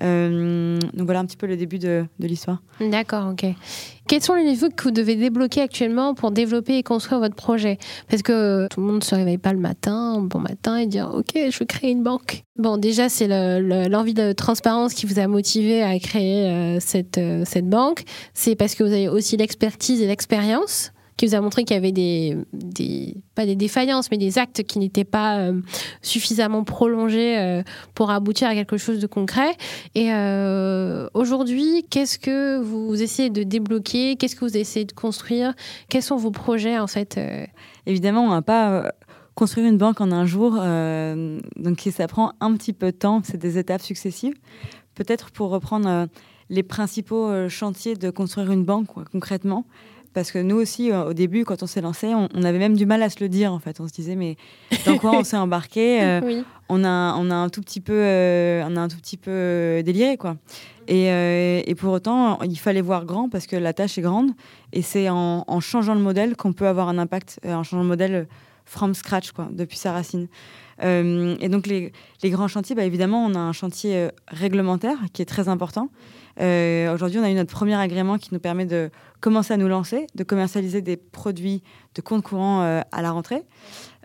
donc 0.00 1.04
voilà 1.06 1.20
un 1.20 1.26
petit 1.26 1.36
peu 1.36 1.46
le 1.46 1.56
début 1.56 1.78
de, 1.78 2.04
l'histoire. 2.18 2.62
D'accord, 2.80 3.32
ok. 3.32 3.46
Quels 4.08 4.22
sont 4.22 4.34
les 4.34 4.44
niveaux 4.44 4.68
que 4.74 4.84
vous 4.84 4.90
devez 4.90 5.14
débloquer 5.14 5.60
actuellement 5.60 6.14
pour 6.14 6.30
développer 6.30 6.78
et 6.78 6.82
construire 6.82 7.20
votre 7.20 7.36
projet? 7.36 7.78
Parce 8.08 8.22
que 8.22 8.66
tout 8.68 8.80
le 8.80 8.86
monde 8.86 8.96
ne 8.96 9.04
se 9.04 9.14
réveille 9.14 9.38
pas 9.38 9.52
le 9.52 9.60
matin, 9.60 10.20
bon 10.20 10.40
matin, 10.40 10.78
et 10.78 10.86
dire 10.86 11.10
ok, 11.14 11.32
je 11.34 11.58
veux 11.58 11.66
créer 11.66 11.90
une 11.90 12.02
banque. 12.02 12.44
Bon, 12.56 12.76
déjà 12.76 13.08
c'est 13.08 13.28
l'envie 13.88 14.14
de 14.14 14.32
transparence 14.32 14.94
qui 14.94 15.06
vous 15.06 15.18
a 15.18 15.26
motivé 15.26 15.82
à 15.82 15.98
créer 15.98 16.50
euh, 16.50 16.78
euh, 17.18 17.42
cette 17.44 17.68
banque. 17.68 18.02
C'est 18.34 18.56
parce 18.56 18.74
que 18.74 18.82
vous 18.82 18.92
avez 18.92 19.08
aussi 19.08 19.36
l'expertise 19.36 20.02
et 20.02 20.06
l'expérience 20.06 20.92
qui 21.16 21.26
vous 21.26 21.34
a 21.34 21.40
montré 21.40 21.64
qu'il 21.64 21.74
y 21.74 21.78
avait 21.78 21.92
des, 21.92 22.36
pas 23.34 23.44
des 23.44 23.56
défaillances, 23.56 24.10
mais 24.10 24.16
des 24.16 24.38
actes 24.38 24.62
qui 24.62 24.78
n'étaient 24.78 25.04
pas 25.04 25.38
euh, 25.38 25.60
suffisamment 26.02 26.64
prolongés 26.64 27.38
euh, 27.38 27.62
pour 27.94 28.10
aboutir 28.10 28.48
à 28.48 28.54
quelque 28.54 28.76
chose 28.76 29.00
de 29.00 29.06
concret. 29.06 29.56
Et 29.94 30.12
euh, 30.12 31.08
aujourd'hui, 31.14 31.84
qu'est-ce 31.90 32.18
que 32.18 32.58
vous 32.58 33.02
essayez 33.02 33.30
de 33.30 33.42
débloquer? 33.42 34.16
Qu'est-ce 34.16 34.36
que 34.36 34.44
vous 34.44 34.56
essayez 34.56 34.86
de 34.86 34.92
construire? 34.92 35.54
Quels 35.88 36.02
sont 36.02 36.16
vos 36.16 36.30
projets 36.30 36.78
en 36.78 36.86
fait 36.86 37.20
Évidemment, 37.86 38.24
on 38.24 38.30
n'a 38.30 38.42
pas 38.42 38.92
construire 39.34 39.66
une 39.66 39.78
banque 39.78 40.00
en 40.00 40.12
un 40.12 40.26
jour, 40.26 40.52
donc 40.52 41.88
ça 41.90 42.06
prend 42.06 42.32
un 42.40 42.54
petit 42.54 42.72
peu 42.72 42.92
de 42.92 42.96
temps, 42.96 43.22
c'est 43.24 43.38
des 43.38 43.58
étapes 43.58 43.80
successives. 43.80 44.34
Peut-être 44.94 45.30
pour 45.30 45.50
reprendre 45.50 46.08
les 46.50 46.62
principaux 46.62 47.48
chantiers 47.48 47.94
de 47.94 48.10
construire 48.10 48.50
une 48.50 48.64
banque 48.64 48.88
concrètement, 49.12 49.64
parce 50.12 50.32
que 50.32 50.38
nous 50.38 50.56
aussi, 50.56 50.90
euh, 50.90 51.04
au 51.04 51.12
début, 51.12 51.44
quand 51.44 51.62
on 51.62 51.66
s'est 51.66 51.80
lancé, 51.80 52.12
on, 52.14 52.42
avait 52.42 52.58
même 52.58 52.76
du 52.76 52.84
mal 52.84 53.02
à 53.02 53.10
se 53.10 53.20
le 53.20 53.28
dire, 53.28 53.52
en 53.52 53.60
fait. 53.60 53.80
On 53.80 53.86
se 53.86 53.92
disait, 53.92 54.16
mais 54.16 54.36
dans 54.84 54.98
quoi 54.98 55.12
on 55.12 55.24
s'est 55.24 55.36
embarqué 55.36 56.02
euh, 56.02 56.42
on, 56.68 56.82
a, 56.84 57.14
on, 57.16 57.30
a 57.30 57.34
un 57.34 57.48
tout 57.48 57.60
petit 57.60 57.80
peu, 57.80 57.94
euh, 57.94 58.64
on 58.68 58.76
a 58.76 58.80
un 58.80 58.88
tout 58.88 58.96
petit 58.96 59.16
peu 59.16 59.82
déliré, 59.84 60.16
quoi. 60.16 60.36
Et, 60.88 61.06
et, 61.70 61.74
pour 61.76 61.92
autant, 61.92 62.40
il 62.42 62.58
fallait 62.58 62.80
voir 62.80 63.04
grand 63.04 63.28
parce 63.28 63.46
que 63.46 63.54
la 63.54 63.72
tâche 63.72 63.96
est 63.98 64.02
grande. 64.02 64.30
Et 64.72 64.82
c'est 64.82 65.08
en, 65.08 65.44
en, 65.46 65.60
changeant 65.60 65.94
le 65.94 66.00
modèle 66.00 66.34
qu'on 66.34 66.52
peut 66.52 66.66
avoir 66.66 66.88
un 66.88 66.98
impact, 66.98 67.38
en 67.44 67.62
changeant 67.62 67.82
le 67.82 67.88
modèle 67.88 68.26
from 68.64 68.94
scratch, 68.94 69.30
quoi, 69.30 69.48
depuis 69.52 69.78
sa 69.78 69.92
racine. 69.92 70.26
et 70.82 71.48
donc, 71.48 71.68
les, 71.68 71.92
les, 72.24 72.30
grands 72.30 72.48
chantiers, 72.48 72.74
bah, 72.74 72.84
évidemment, 72.84 73.24
on 73.24 73.36
a 73.36 73.38
un 73.38 73.52
chantier 73.52 74.08
réglementaire 74.26 74.98
qui 75.12 75.22
est 75.22 75.26
très 75.26 75.48
important. 75.48 75.90
Aujourd'hui, 76.38 77.20
on 77.20 77.22
a 77.22 77.30
eu 77.30 77.34
notre 77.34 77.52
premier 77.52 77.76
agrément 77.76 78.18
qui 78.18 78.30
nous 78.32 78.40
permet 78.40 78.66
de 78.66 78.90
commencer 79.20 79.54
à 79.54 79.56
nous 79.56 79.68
lancer, 79.68 80.06
de 80.14 80.24
commercialiser 80.24 80.82
des 80.82 80.96
produits 80.96 81.62
de 81.94 82.02
compte 82.02 82.22
courant 82.22 82.62
euh, 82.62 82.80
à 82.92 83.02
la 83.02 83.10
rentrée. 83.10 83.42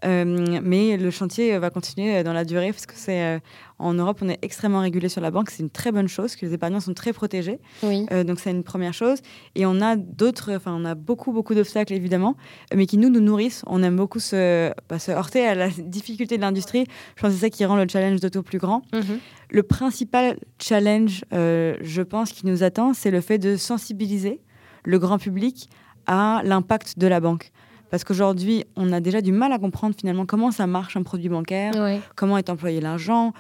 Euh, 0.04 0.60
mais 0.62 0.98
le 0.98 1.10
chantier 1.10 1.58
va 1.58 1.70
continuer 1.70 2.22
dans 2.22 2.34
la 2.34 2.44
durée 2.44 2.72
parce 2.72 2.86
que 2.86 2.94
c'est 2.96 3.24
euh, 3.24 3.40
en 3.80 3.94
Europe 3.94 4.20
on 4.22 4.28
est 4.28 4.38
extrêmement 4.42 4.82
régulé 4.82 5.08
sur 5.08 5.22
la 5.22 5.32
banque. 5.32 5.50
C'est 5.50 5.64
une 5.64 5.70
très 5.70 5.92
bonne 5.92 6.08
chose 6.08 6.36
que 6.36 6.46
les 6.46 6.54
épargnants 6.54 6.82
sont 6.82 6.94
très 6.94 7.14
protégés. 7.14 7.60
donc 7.82 8.40
c'est 8.40 8.52
une 8.52 8.64
première 8.64 8.94
chose. 8.94 9.20
Et 9.56 9.66
on 9.66 9.82
a 9.82 9.96
d'autres, 9.96 10.54
enfin 10.54 10.76
on 10.78 10.84
a 10.86 10.96
beaucoup 10.96 11.32
beaucoup 11.32 11.56
d'obstacles 11.56 11.94
évidemment, 11.94 12.36
mais 12.76 12.86
qui 12.86 12.98
nous 12.98 13.10
nous 13.10 13.22
nourrissent. 13.22 13.64
On 13.68 13.82
aime 13.84 13.96
beaucoup 13.96 14.20
se, 14.20 14.72
bah, 14.90 15.00
se 15.00 15.12
heurter 15.12 15.48
à 15.48 15.56
la 15.56 15.70
difficulté 15.78 16.36
de 16.36 16.42
l'industrie. 16.42 16.86
Je 17.16 17.22
pense 17.22 17.32
que 17.32 17.36
c'est 17.36 17.46
ça 17.46 17.50
qui 17.50 17.64
rend 17.66 17.78
le 17.78 17.88
challenge 17.90 18.20
d'auto 18.20 18.44
plus 18.44 18.60
grand. 18.60 18.82
Mhm. 18.94 19.20
Le 19.50 19.64
principal 19.64 20.38
challenge, 20.60 21.24
je 21.32 22.02
pense, 22.02 22.32
qui 22.32 22.46
nous 22.46 22.64
attend, 22.64 22.94
c'est 22.94 23.12
le 23.12 23.22
fait 23.22 23.38
de 23.38 23.56
sensibiliser 23.56 24.42
le 24.86 25.00
grand 25.00 25.18
public 25.18 25.70
à 26.08 26.42
l'impact 26.44 27.00
de 27.00 27.08
la 27.08 27.20
banque. 27.20 27.52
Parce 27.92 28.04
qu'aujourd'hui, 28.04 28.66
on 28.76 28.92
a 28.92 29.00
déjà 29.00 29.22
du 29.22 29.32
mal 29.32 29.52
à 29.52 29.60
comprendre 29.60 29.96
finalement 29.98 30.26
comment 30.26 30.52
ça 30.52 30.68
marche 30.68 30.98
un 30.98 31.04
produit 31.04 31.30
bancaire, 31.30 31.74
comment 32.16 32.38
est 32.38 32.50
employé 32.50 32.82
l'argent, 32.82 33.34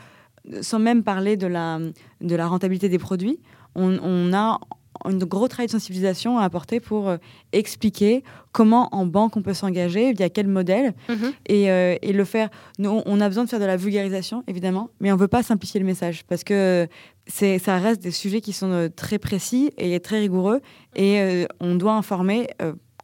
sans 0.62 0.80
même 0.80 1.04
parler 1.04 1.38
de 1.38 1.48
la, 1.48 1.80
de 2.22 2.36
la 2.36 2.48
rentabilité 2.48 2.88
des 2.90 3.00
produits. 3.00 3.40
On, 3.76 3.98
on 4.02 4.34
a 4.34 4.60
un 5.06 5.18
gros 5.18 5.48
travail 5.48 5.68
de 5.68 5.72
sensibilisation 5.72 6.38
à 6.38 6.44
apporter 6.44 6.80
pour 6.80 7.10
euh, 7.10 7.18
expliquer 7.52 8.24
comment 8.52 8.90
en 8.94 9.06
banque 9.06 9.38
on 9.38 9.42
peut 9.42 9.54
s'engager, 9.54 10.14
via 10.14 10.30
quel 10.30 10.48
modèle, 10.48 10.94
mhm. 11.10 11.34
euh, 11.52 11.98
et, 12.02 12.14
le 12.14 12.26
faire. 12.26 12.50
Nous, 12.80 13.02
on 13.06 13.22
a 13.22 13.28
besoin 13.28 13.44
de 13.44 13.50
faire 13.50 13.60
de 13.60 13.66
la 13.66 13.78
vulgarisation, 13.78 14.44
évidemment, 14.48 14.90
mais 15.00 15.12
on 15.12 15.16
ne 15.16 15.20
veut 15.20 15.28
pas 15.28 15.44
simplifier 15.44 15.80
le 15.80 15.86
message 15.86 16.24
parce 16.28 16.44
que 16.44 16.88
c'est, 17.28 17.60
ça 17.60 17.78
reste 17.78 18.02
des 18.02 18.12
sujets 18.12 18.42
qui 18.42 18.54
sont 18.54 18.72
euh, 18.72 18.90
très 18.90 19.20
précis 19.20 19.72
et 19.78 20.00
très 20.00 20.20
rigoureux, 20.20 20.62
et 20.96 21.46
on 21.60 21.76
doit 21.76 21.94
informer 21.94 22.48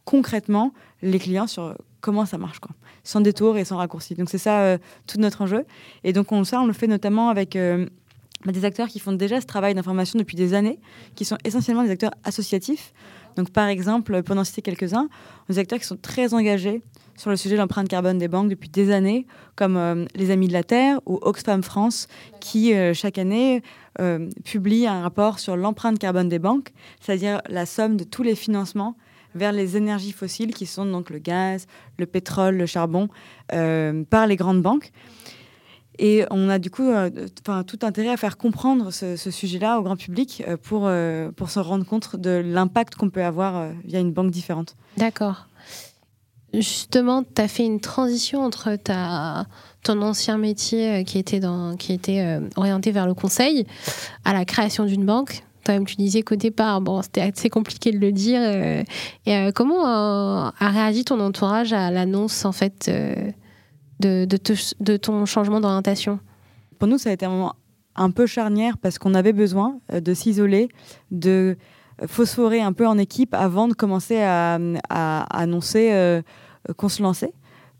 concrètement 0.04 0.72
les 1.02 1.18
clients 1.18 1.46
sur 1.46 1.76
comment 2.00 2.24
ça 2.24 2.38
marche, 2.38 2.58
quoi, 2.58 2.70
sans 3.04 3.20
détour 3.20 3.58
et 3.58 3.64
sans 3.64 3.76
raccourci. 3.76 4.14
Donc 4.14 4.30
c'est 4.30 4.38
ça 4.38 4.78
tout 5.06 5.18
notre 5.18 5.42
enjeu. 5.42 5.64
Et 6.04 6.12
donc 6.12 6.32
on, 6.32 6.44
ça, 6.44 6.60
on 6.60 6.66
le 6.66 6.72
fait 6.72 6.86
notamment 6.86 7.28
avec 7.28 7.56
des 8.50 8.64
acteurs 8.64 8.88
qui 8.88 8.98
font 8.98 9.12
déjà 9.12 9.40
ce 9.40 9.46
travail 9.46 9.74
d'information 9.74 10.18
depuis 10.18 10.36
des 10.36 10.54
années, 10.54 10.80
qui 11.14 11.24
sont 11.24 11.38
essentiellement 11.44 11.84
des 11.84 11.90
acteurs 11.90 12.12
associatifs. 12.24 12.92
Donc, 13.36 13.50
par 13.50 13.68
exemple, 13.68 14.22
pour 14.22 14.36
en 14.36 14.44
citer 14.44 14.62
quelques-uns, 14.62 15.08
des 15.48 15.58
acteurs 15.58 15.78
qui 15.78 15.86
sont 15.86 15.96
très 15.96 16.34
engagés 16.34 16.82
sur 17.16 17.30
le 17.30 17.36
sujet 17.36 17.54
de 17.54 17.60
l'empreinte 17.60 17.88
carbone 17.88 18.18
des 18.18 18.28
banques 18.28 18.48
depuis 18.48 18.68
des 18.68 18.90
années, 18.90 19.26
comme 19.54 19.76
euh, 19.76 20.06
les 20.14 20.30
Amis 20.30 20.48
de 20.48 20.52
la 20.52 20.64
Terre 20.64 21.00
ou 21.06 21.18
Oxfam 21.22 21.62
France, 21.62 22.08
qui 22.40 22.74
euh, 22.74 22.94
chaque 22.94 23.18
année 23.18 23.62
euh, 24.00 24.28
publie 24.44 24.86
un 24.86 25.02
rapport 25.02 25.38
sur 25.38 25.56
l'empreinte 25.56 25.98
carbone 25.98 26.28
des 26.28 26.38
banques, 26.38 26.72
c'est-à-dire 27.00 27.40
la 27.48 27.66
somme 27.66 27.96
de 27.96 28.04
tous 28.04 28.22
les 28.22 28.34
financements 28.34 28.96
vers 29.34 29.52
les 29.52 29.76
énergies 29.76 30.12
fossiles 30.12 30.52
qui 30.52 30.66
sont 30.66 30.84
donc 30.84 31.08
le 31.08 31.18
gaz, 31.18 31.66
le 31.98 32.04
pétrole, 32.04 32.56
le 32.56 32.66
charbon, 32.66 33.08
par 33.48 34.26
les 34.26 34.36
grandes 34.36 34.60
banques. 34.60 34.92
Et 35.98 36.24
on 36.30 36.48
a 36.48 36.58
du 36.58 36.70
coup 36.70 36.90
tout 37.66 37.78
intérêt 37.82 38.08
à 38.08 38.16
faire 38.16 38.38
comprendre 38.38 38.90
ce, 38.90 39.16
sujet-là 39.16 39.78
au 39.78 39.82
grand 39.82 39.96
public 39.96 40.42
pour, 40.62 40.90
pour 41.36 41.50
se 41.50 41.58
rendre 41.58 41.84
compte 41.84 42.16
de 42.16 42.42
l'impact 42.44 42.94
qu'on 42.94 43.10
peut 43.10 43.22
avoir 43.22 43.70
via 43.84 44.00
une 44.00 44.12
banque 44.12 44.30
différente. 44.30 44.74
D'accord 44.96 45.46
justement, 46.54 47.22
tu 47.22 47.40
as 47.40 47.48
fait 47.48 47.64
une 47.64 47.80
transition 47.80 48.42
entre 48.42 48.76
ta, 48.76 49.46
ton 49.82 50.02
ancien 50.02 50.38
métier 50.38 50.90
euh, 50.90 51.04
qui 51.04 51.18
était, 51.18 51.40
qui 51.78 51.92
était 51.92 52.20
euh, 52.20 52.40
orienté 52.56 52.90
vers 52.90 53.06
le 53.06 53.14
conseil 53.14 53.66
à 54.24 54.32
la 54.32 54.44
création 54.44 54.84
d'une 54.84 55.04
banque. 55.04 55.42
Toi-même, 55.64 55.86
tu 55.86 55.94
disais 55.96 56.22
qu'au 56.22 56.34
départ, 56.34 56.80
bon, 56.80 57.02
c'était 57.02 57.20
assez 57.20 57.48
compliqué 57.48 57.92
de 57.92 57.98
le 57.98 58.10
dire. 58.10 58.40
Euh, 58.42 58.82
et 59.26 59.52
comment 59.54 59.84
a 59.86 60.52
réagi 60.58 61.04
ton 61.04 61.20
entourage 61.20 61.72
à 61.72 61.92
l'annonce 61.92 62.44
en 62.44 62.50
fait 62.50 62.90
de, 64.00 64.96
ton 64.96 65.26
changement 65.26 65.60
d'orientation 65.60 66.18
Pour 66.78 66.88
nous, 66.88 66.98
ça 66.98 67.10
a 67.10 67.12
été 67.12 67.26
un 67.26 67.30
moment 67.30 67.54
un 67.94 68.10
peu 68.10 68.26
charnière 68.26 68.78
parce 68.78 68.98
qu'on 68.98 69.14
avait 69.14 69.32
besoin 69.32 69.78
de 69.92 70.14
s'isoler, 70.14 70.68
de 71.10 71.56
phosphorer 72.06 72.60
un 72.60 72.72
peu 72.72 72.86
en 72.86 72.98
équipe 72.98 73.34
avant 73.34 73.68
de 73.68 73.74
commencer 73.74 74.20
à, 74.22 74.58
annoncer 74.88 75.90
euh, 75.92 76.22
qu'on 76.76 76.88
se 76.88 77.02
lançait 77.02 77.32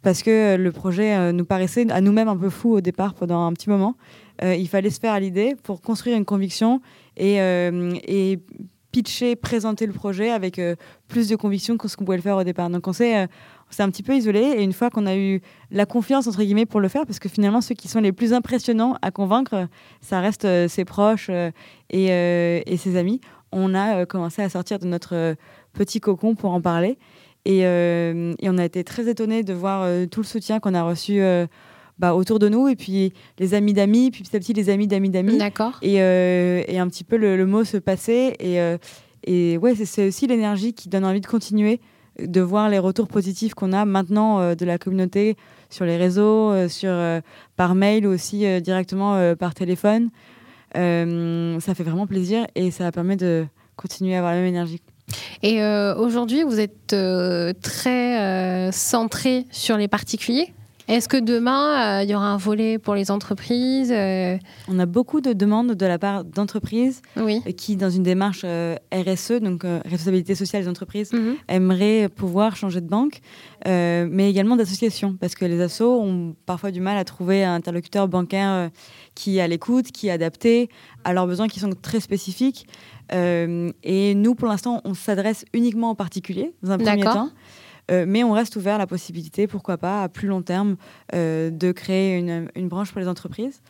parce 0.03 0.23
que 0.23 0.57
le 0.57 0.73
projet 0.73 1.17
euh, 1.17 1.33
nous 1.33 1.45
paraissait 1.45 1.91
à 1.91 2.01
nous-mêmes 2.01 2.29
un 2.29 2.37
peu 2.37 2.51
fou 2.51 2.73
au 2.75 2.81
départ 2.81 3.15
pendant 3.15 3.47
un 3.47 3.53
petit 3.53 3.71
moment. 3.71 3.97
Euh, 4.43 4.55
il 4.55 4.69
fallait 4.69 4.91
se 4.91 4.99
faire 4.99 5.13
à 5.13 5.21
l'idée 5.21 5.55
pour 5.63 5.81
construire 5.81 6.17
une 6.17 6.25
conviction 6.25 6.81
et, 7.17 7.37
et 7.37 8.41
pitcher, 8.91 9.37
présenter 9.37 9.87
le 9.87 9.93
projet 9.93 10.31
avec 10.31 10.61
plus 11.09 11.29
de 11.29 11.37
conviction 11.37 11.77
que 11.77 11.89
ce 11.89 11.97
qu'on 11.97 12.05
pouvait 12.05 12.17
le 12.17 12.23
faire 12.23 12.37
au 12.37 12.45
départ. 12.45 12.69
Donc 12.69 12.89
on 12.89 12.93
s'est 12.93 13.29
un 13.81 13.91
petit 13.91 14.03
peu 14.03 14.15
isolé 14.15 14.41
et 14.41 14.63
une 14.63 14.73
fois 14.73 14.91
qu'on 14.91 15.07
a 15.07 15.17
eu 15.17 15.41
la 15.71 15.87
confiance 15.87 16.27
entre 16.27 16.43
guillemets 16.43 16.67
pour 16.67 16.81
le 16.81 16.89
faire, 16.89 17.07
parce 17.07 17.19
que 17.19 17.29
finalement 17.29 17.61
ceux 17.61 17.75
qui 17.75 17.89
sont 17.89 18.01
les 18.01 18.13
plus 18.13 18.33
impressionnants 18.33 18.97
à 19.03 19.11
convaincre, 19.11 19.69
ça 20.01 20.21
reste 20.21 20.47
ses 20.69 20.85
proches 20.85 21.31
et, 21.91 22.07
et, 22.07 22.77
ses 22.77 22.97
amis. 22.97 23.21
On 23.53 23.75
a 23.75 24.07
commencé 24.07 24.43
à 24.43 24.49
sortir 24.49 24.79
de 24.79 24.87
notre 24.87 25.37
petit 25.73 26.01
cocon 26.01 26.35
pour 26.35 26.53
en 26.53 26.61
parler 26.61 26.99
euh, 27.49 28.35
et, 28.39 28.49
on 28.49 28.59
a 28.59 28.65
été 28.65 28.85
très 28.85 29.09
étonnés 29.09 29.43
de 29.43 29.53
voir 29.53 29.83
euh, 29.83 30.07
tout 30.07 30.21
le 30.21 30.27
soutien 30.27 30.61
qu'on 30.61 30.75
a 30.75 30.83
reçu 30.83 31.21
euh, 31.21 31.47
bah, 31.99 32.15
autour 32.15 32.39
de 32.39 32.49
nous, 32.49 32.69
et 32.69 32.77
puis 32.77 33.13
les 33.39 33.55
amis 33.55 33.73
d'amis, 33.73 34.11
puis 34.11 34.23
petit 34.23 34.37
à 34.37 34.39
petit 34.39 34.53
les 34.53 34.71
amis 34.71 34.87
d'amis 34.87 35.11
d'amis. 35.11 35.39
D'accord. 35.39 35.79
Et, 35.83 35.97
et, 35.97 36.79
un 36.79 36.89
petit 36.89 37.05
peu 37.05 37.17
le, 37.17 37.47
mot 37.47 37.65
se 37.65 37.77
passer. 37.77 38.35
Et, 38.39 38.59
et 39.25 39.59
ouais, 39.59 39.75
c'est 39.75 40.09
aussi 40.09 40.27
l'énergie 40.27 40.73
qui 40.73 40.89
donne 40.89 41.05
envie 41.05 41.21
de 41.21 41.27
continuer, 41.27 41.81
de 42.19 42.41
voir 42.41 42.69
les 42.69 42.79
retours 42.79 43.09
positifs 43.09 43.55
qu'on 43.55 43.73
a 43.73 43.85
maintenant 43.85 44.55
de 44.55 44.65
la 44.65 44.79
communauté 44.79 45.37
sur 45.71 45.85
les 45.85 45.97
réseaux, 45.97 46.69
sur, 46.69 46.93
par 47.57 47.75
mail 47.75 48.07
ou 48.07 48.11
aussi 48.11 48.61
directement 48.61 49.35
par 49.37 49.55
téléphone. 49.55 50.11
ça 50.75 51.75
fait 51.75 51.83
vraiment 51.83 52.07
plaisir 52.07 52.47
et 52.55 52.71
ça 52.71 52.93
permet 52.93 53.17
de 53.17 53.47
continuer 53.77 54.15
à 54.15 54.19
avoir 54.19 54.33
la 54.33 54.41
même 54.41 54.49
énergie. 54.49 54.81
Et 55.43 55.63
euh, 55.63 55.95
aujourd'hui, 55.97 56.43
vous 56.43 56.61
êtes 56.61 56.93
euh, 56.93 57.53
très 57.63 58.21
euh, 58.21 58.73
centré 58.73 59.47
sur 59.51 59.77
les 59.77 59.89
particuliers? 59.89 60.53
Est-ce 60.89 61.09
que 61.09 61.17
demain, 61.17 62.03
il 62.03 62.11
y 62.11 62.15
aura 62.15 62.29
un 62.29 62.37
volet 62.37 62.79
pour 62.79 62.95
les 62.95 63.11
entreprises 63.11 63.93
On 63.93 64.79
a 64.79 64.87
beaucoup 64.87 65.21
de 65.21 65.33
demandes 65.33 65.75
de 65.75 65.87
la 65.87 65.99
part 65.99 66.25
d'entreprises 66.25 67.03
qui, 67.57 67.77
dans 67.77 67.91
une 67.91 68.03
démarche 68.03 68.45
RSE, 68.93 69.41
donc 69.41 69.63
responsabilité 69.85 70.35
sociale 70.35 70.63
des 70.63 70.69
entreprises, 70.69 71.13
mhm. 71.13 71.37
aimeraient 71.49 72.09
pouvoir 72.09 72.57
changer 72.57 72.81
de 72.81 72.89
banque, 72.89 73.21
mais 73.67 74.31
également 74.31 74.57
d'associations, 74.57 75.17
parce 75.21 75.35
que 75.35 75.45
les 75.45 75.61
assos 75.61 76.01
ont 76.01 76.35
parfois 76.47 76.71
du 76.71 76.81
mal 76.81 76.97
à 76.97 77.05
trouver 77.05 77.45
un 77.45 77.55
interlocuteur 77.55 78.09
bancaire 78.09 78.71
qui 79.15 79.39
est 79.39 79.41
à 79.41 79.47
l'écoute, 79.47 79.93
qui 79.93 80.09
est 80.09 80.11
adapté 80.11 80.69
à 81.05 81.13
leurs 81.13 81.27
besoins 81.27 81.49
qui 81.49 81.61
sont 81.61 81.71
très 81.81 82.01
spécifiques. 82.01 82.67
Euh, 83.13 83.71
et 83.83 84.15
nous, 84.15 84.35
pour 84.35 84.49
l'instant, 84.49 84.81
on 84.85 84.95
s'adresse 84.95 85.45
uniquement 85.53 85.91
aux 85.91 85.95
particuliers, 85.95 86.53
dans 86.63 86.73
un 86.73 86.79
premier 86.79 87.03
temps. 87.03 87.31
Euh, 87.91 88.05
mais 88.07 88.25
on 88.25 88.33
reste 88.33 88.57
ouvert 88.57 88.77
à 88.77 88.79
la 88.79 88.87
possibilité, 88.87 89.47
pourquoi 89.47 89.77
pas, 89.77 90.05
à 90.05 90.09
plus 90.09 90.29
long 90.29 90.43
terme, 90.43 90.77
euh, 91.15 91.51
de 91.51 91.73
créer 91.73 92.17
une, 92.17 92.49
une, 92.55 92.69
branche 92.69 92.93
pour 92.93 93.01
les 93.01 93.09
entreprises. 93.09 93.61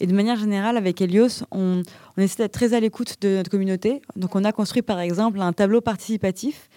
Et 0.00 0.06
de 0.06 0.14
manière 0.14 0.36
générale, 0.36 0.76
avec 0.76 1.00
Helios, 1.00 1.44
on, 1.52 1.82
on 2.16 2.22
essaie 2.22 2.42
d'être 2.42 2.52
très 2.52 2.74
à 2.74 2.80
l'écoute 2.80 3.16
de 3.20 3.36
notre 3.36 3.50
communauté. 3.50 4.02
Donc, 4.16 4.34
on 4.34 4.42
a 4.42 4.50
construit, 4.50 4.82
par 4.82 4.98
exemple, 4.98 5.40
un 5.40 5.52
tableau 5.52 5.80
participatif 5.80 6.68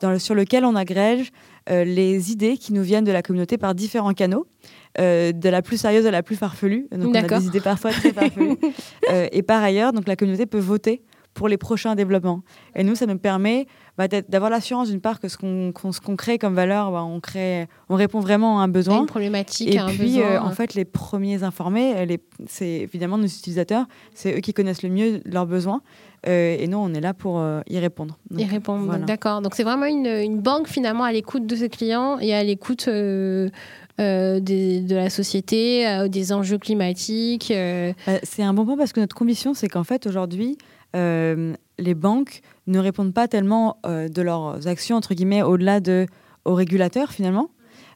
dans 0.00 0.10
le, 0.10 0.20
sur 0.20 0.36
lequel 0.36 0.64
on 0.64 0.76
agrège 0.76 1.30
les 1.70 2.32
idées 2.32 2.56
qui 2.56 2.72
nous 2.72 2.80
viennent 2.80 3.04
de 3.04 3.12
la 3.12 3.20
communauté 3.20 3.58
par 3.58 3.74
différents 3.74 4.14
canaux. 4.14 4.46
de 4.96 5.48
la 5.48 5.60
plus 5.60 5.76
sérieuse 5.76 6.06
à 6.06 6.10
la 6.10 6.22
plus 6.22 6.36
farfelue. 6.36 6.86
Donc, 6.92 7.10
on 7.10 7.14
a 7.14 7.22
des 7.22 7.46
idées 7.46 7.60
parfois 7.60 7.90
très 7.90 8.12
farfelues. 8.12 8.56
et 9.32 9.42
par 9.42 9.62
ailleurs, 9.62 9.92
donc, 9.92 10.08
la 10.08 10.16
communauté 10.16 10.46
peut 10.46 10.58
voter 10.60 11.02
pour 11.38 11.46
les 11.46 11.56
prochains 11.56 11.94
développements. 11.94 12.42
Et 12.74 12.82
nous, 12.82 12.96
ça 12.96 13.06
nous 13.06 13.16
permet 13.16 13.68
bah, 13.96 14.08
d'avoir 14.08 14.50
l'assurance 14.50 14.90
d'une 14.90 15.00
part 15.00 15.20
que 15.20 15.28
ce 15.28 15.36
qu'on 15.36 16.16
crée 16.16 16.36
comme 16.36 16.54
valeur, 16.54 16.90
bah, 16.90 17.04
on, 17.04 17.20
crée, 17.20 17.68
on 17.88 17.94
répond 17.94 18.18
vraiment 18.18 18.58
à 18.58 18.64
un 18.64 18.68
besoin. 18.68 18.98
une 18.98 19.06
problématique, 19.06 19.72
Et 19.72 19.78
un 19.78 19.86
puis, 19.86 20.20
euh, 20.20 20.40
en 20.40 20.50
fait, 20.50 20.74
les 20.74 20.84
premiers 20.84 21.44
informés, 21.44 22.18
c'est 22.48 22.80
évidemment 22.80 23.18
nos 23.18 23.26
utilisateurs, 23.26 23.86
c'est 24.14 24.36
eux 24.36 24.40
qui 24.40 24.52
connaissent 24.52 24.82
le 24.82 24.88
mieux 24.88 25.20
leurs 25.26 25.46
besoins. 25.46 25.80
Euh, 26.26 26.56
et 26.58 26.66
nous, 26.66 26.78
on 26.78 26.92
est 26.92 27.00
là 27.00 27.14
pour 27.14 27.38
euh, 27.38 27.60
y 27.68 27.78
répondre. 27.78 28.18
y 28.36 28.44
répondre, 28.44 28.98
d'accord. 28.98 29.40
Donc 29.40 29.54
c'est 29.54 29.62
vraiment 29.62 29.86
une, 29.86 30.06
une, 30.06 30.40
banque 30.40 30.66
finalement 30.66 31.04
à 31.04 31.12
l'écoute 31.12 31.46
de 31.46 31.54
ses 31.54 31.68
clients 31.68 32.18
et 32.18 32.34
à 32.34 32.42
l'écoute 32.42 32.88
de 32.88 33.50
la 33.98 35.10
société, 35.10 36.08
des 36.08 36.32
enjeux 36.32 36.58
climatiques. 36.58 37.52
Bah, 38.06 38.14
c'est 38.24 38.42
un 38.42 38.52
bon 38.52 38.64
point 38.64 38.76
parce 38.76 38.92
que 38.92 38.98
notre 38.98 39.14
condition, 39.14 39.54
c'est 39.54 39.68
qu'en 39.68 39.84
fait, 39.84 40.08
aujourd'hui, 40.08 40.58
euh, 40.58 40.77
les 40.94 41.94
banques 41.94 42.42
ne 42.66 42.78
répondent 42.78 43.14
pas 43.14 43.28
tellement 43.28 43.78
euh, 43.86 44.08
de 44.08 44.22
leurs 44.22 44.66
actions, 44.66 44.96
entre 44.96 45.14
guillemets, 45.14 45.42
au-delà 45.42 45.80
de, 45.80 46.06
aux 46.44 46.54
régulateurs, 46.54 47.12
finalement. 47.12 47.50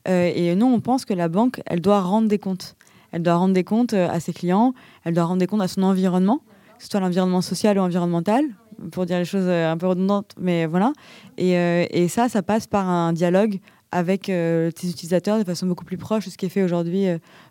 Euh, 0.08 0.30
et 0.34 0.54
nous, 0.54 0.66
on 0.66 0.80
pense 0.80 1.04
que 1.04 1.14
la 1.14 1.28
banque, 1.28 1.60
elle 1.66 1.80
doit 1.80 2.00
rendre 2.00 2.28
des 2.28 2.38
comptes. 2.38 2.76
Elle 3.12 3.22
doit 3.22 3.34
rendre 3.34 3.54
des 3.54 3.64
comptes 3.64 3.92
à 3.92 4.18
ses 4.20 4.32
clients, 4.32 4.72
elle 5.04 5.12
doit 5.12 5.24
rendre 5.24 5.40
des 5.40 5.46
comptes 5.46 5.60
à 5.60 5.68
son 5.68 5.82
environnement, 5.82 6.38
que 6.78 6.84
ce 6.84 6.88
soit 6.88 7.00
l'environnement 7.00 7.42
social 7.42 7.78
ou 7.78 7.82
environnemental, 7.82 8.42
pour 8.90 9.04
dire 9.04 9.18
les 9.18 9.26
choses 9.26 9.48
un 9.48 9.76
peu 9.76 9.86
redondantes, 9.86 10.32
mais 10.40 10.64
voilà. 10.64 10.94
Et, 11.36 11.52
et 11.52 12.08
ça, 12.08 12.30
ça 12.30 12.42
passe 12.42 12.66
par 12.66 12.88
un 12.88 13.12
dialogue 13.12 13.60
avec 13.90 14.28
ses 14.28 14.90
utilisateurs 14.90 15.38
de 15.38 15.44
façon 15.44 15.66
beaucoup 15.66 15.84
plus 15.84 15.98
proche 15.98 16.24
de 16.24 16.30
ce 16.30 16.38
qui 16.38 16.46
est 16.46 16.48
fait 16.48 16.62
aujourd'hui 16.62 17.04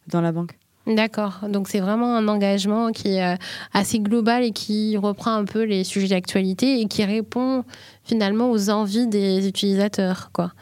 dans 0.07 0.21
la 0.21 0.31
banque. 0.31 0.57
D'accord. 0.87 1.41
Donc 1.47 1.67
c'est 1.67 1.79
vraiment 1.79 2.15
un 2.15 2.27
engagement 2.27 2.91
qui 2.91 3.15
est 3.15 3.23
euh, 3.23 3.35
assez 3.73 3.99
global 3.99 4.43
et 4.43 4.51
qui 4.51 4.97
reprend 4.97 5.35
un 5.35 5.45
peu 5.45 5.63
les 5.63 5.83
sujets 5.83 6.07
d'actualité 6.07 6.81
et 6.81 6.87
qui 6.87 7.03
répond 7.05 7.63
finalement 8.03 8.49
aux 8.49 8.69
envies 8.69 9.07
des 9.07 9.47
utilisateurs. 9.47 10.31
Quoi. 10.33 10.53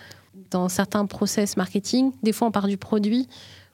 Dans 0.52 0.68
certains 0.68 1.06
process 1.06 1.56
marketing, 1.56 2.12
des 2.22 2.34
fois 2.34 2.50
on 2.50 2.52
part 2.52 2.68
du 2.68 2.78
produit 2.78 3.28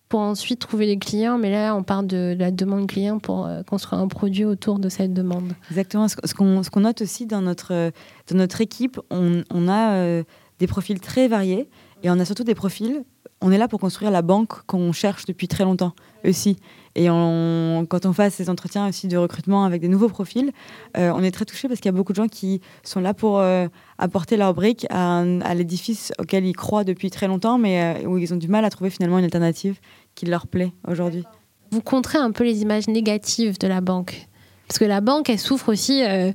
pour 0.07 0.19
ensuite 0.19 0.59
trouver 0.59 0.85
les 0.85 0.99
clients, 0.99 1.39
mais 1.39 1.49
là 1.49 1.75
on 1.75 1.81
part 1.81 2.03
de 2.03 2.35
la 2.37 2.51
demande 2.51 2.87
client 2.87 3.17
pour 3.17 3.47
euh, 3.47 3.63
construire 3.63 3.99
un 3.99 4.07
produit 4.07 4.45
autour 4.45 4.77
de 4.77 4.87
cette 4.87 5.13
demande. 5.13 5.51
Exactement. 5.71 6.07
Ce 6.07 6.33
qu'on 6.35 6.79
note 6.79 7.01
aussi 7.01 7.25
dans 7.25 7.41
notre, 7.41 7.91
dans 8.29 8.37
notre 8.37 8.61
équipe, 8.61 8.99
on, 9.09 9.67
a 9.67 9.93
euh, 9.93 10.23
des 10.59 10.67
profils 10.67 10.99
très 10.99 11.27
variés 11.27 11.67
et 12.03 12.11
on 12.11 12.19
a 12.19 12.25
surtout 12.25 12.43
des 12.43 12.53
profils 12.53 13.03
on 13.45 13.51
est 13.51 13.59
là 13.59 13.67
pour 13.67 13.79
construire 13.79 14.09
la 14.09 14.23
banque 14.23 14.63
qu'on 14.65 14.91
cherche 14.91 15.25
depuis 15.25 15.47
très 15.47 15.63
longtemps 15.63 15.93
aussi. 16.25 16.57
Et 16.95 17.05
quand 17.05 18.05
on 18.05 18.13
fait 18.13 18.31
ces 18.31 18.49
entretiens 18.49 18.87
aussi 18.87 19.07
de 19.07 19.17
recrutement 19.17 19.65
avec 19.65 19.81
des 19.81 19.87
nouveaux 19.87 20.09
profils, 20.09 20.51
euh, 20.97 21.11
on 21.13 21.21
est 21.21 21.29
très 21.29 21.45
touché 21.45 21.67
parce 21.67 21.79
qu'il 21.79 21.89
y 21.89 21.93
a 21.93 21.97
beaucoup 21.97 22.11
de 22.11 22.17
gens 22.17 22.27
qui 22.27 22.61
sont 22.83 23.01
là 23.01 23.13
pour 23.13 23.37
euh, 23.39 23.67
apporter 23.99 24.35
leur 24.35 24.55
brique 24.55 24.87
à, 24.89 25.23
l'édifice 25.53 26.11
auquel 26.17 26.45
ils 26.45 26.55
croient 26.55 26.83
depuis 26.83 27.11
très 27.11 27.27
longtemps, 27.27 27.59
mais 27.59 27.99
euh, 28.03 28.07
où 28.07 28.17
ils 28.17 28.33
ont 28.33 28.37
du 28.37 28.47
mal 28.47 28.65
à 28.65 28.71
trouver 28.71 28.89
finalement 28.89 29.19
une 29.19 29.25
alternative 29.25 29.77
qui 30.15 30.25
leur 30.25 30.47
plaît 30.47 30.73
aujourd'hui. 30.87 31.23
Vous 31.69 31.81
contrez 31.81 32.17
un 32.17 32.31
peu 32.31 32.43
les 32.43 32.63
images 32.63 32.87
négatives 32.87 33.59
de 33.59 33.67
la 33.67 33.81
banque 33.81 34.27
parce 34.67 34.79
que 34.79 34.85
la 34.85 35.01
banque, 35.01 35.29
elle 35.29 35.39
souffre 35.39 35.69
aussi. 35.69 36.03
Euh, 36.03 36.31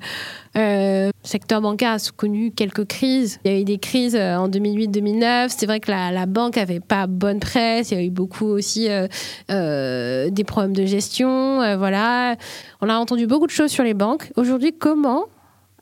euh, 0.56 1.06
le 1.06 1.28
secteur 1.28 1.60
bancaire 1.60 1.92
a 1.92 1.98
connu 2.16 2.50
quelques 2.50 2.86
crises. 2.86 3.38
Il 3.44 3.52
y 3.52 3.54
a 3.54 3.58
eu 3.58 3.64
des 3.64 3.78
crises 3.78 4.16
euh, 4.16 4.36
en 4.36 4.48
2008-2009. 4.48 5.48
C'est 5.56 5.66
vrai 5.66 5.80
que 5.80 5.90
la, 5.90 6.26
banque 6.26 6.56
avait 6.56 6.80
pas 6.80 7.06
bonne 7.06 7.40
presse. 7.40 7.90
Il 7.90 7.98
y 7.98 8.00
a 8.00 8.04
eu 8.04 8.10
beaucoup 8.10 8.46
aussi 8.46 8.88
des 9.48 10.44
problèmes 10.46 10.76
de 10.76 10.86
gestion. 10.86 11.76
voilà. 11.76 12.36
On 12.80 12.88
a 12.88 12.96
entendu 12.96 13.26
beaucoup 13.26 13.46
de 13.46 13.52
choses 13.52 13.70
sur 13.70 13.84
les 13.84 13.94
banques. 13.94 14.30
Aujourd'hui, 14.36 14.72
comment, 14.78 15.24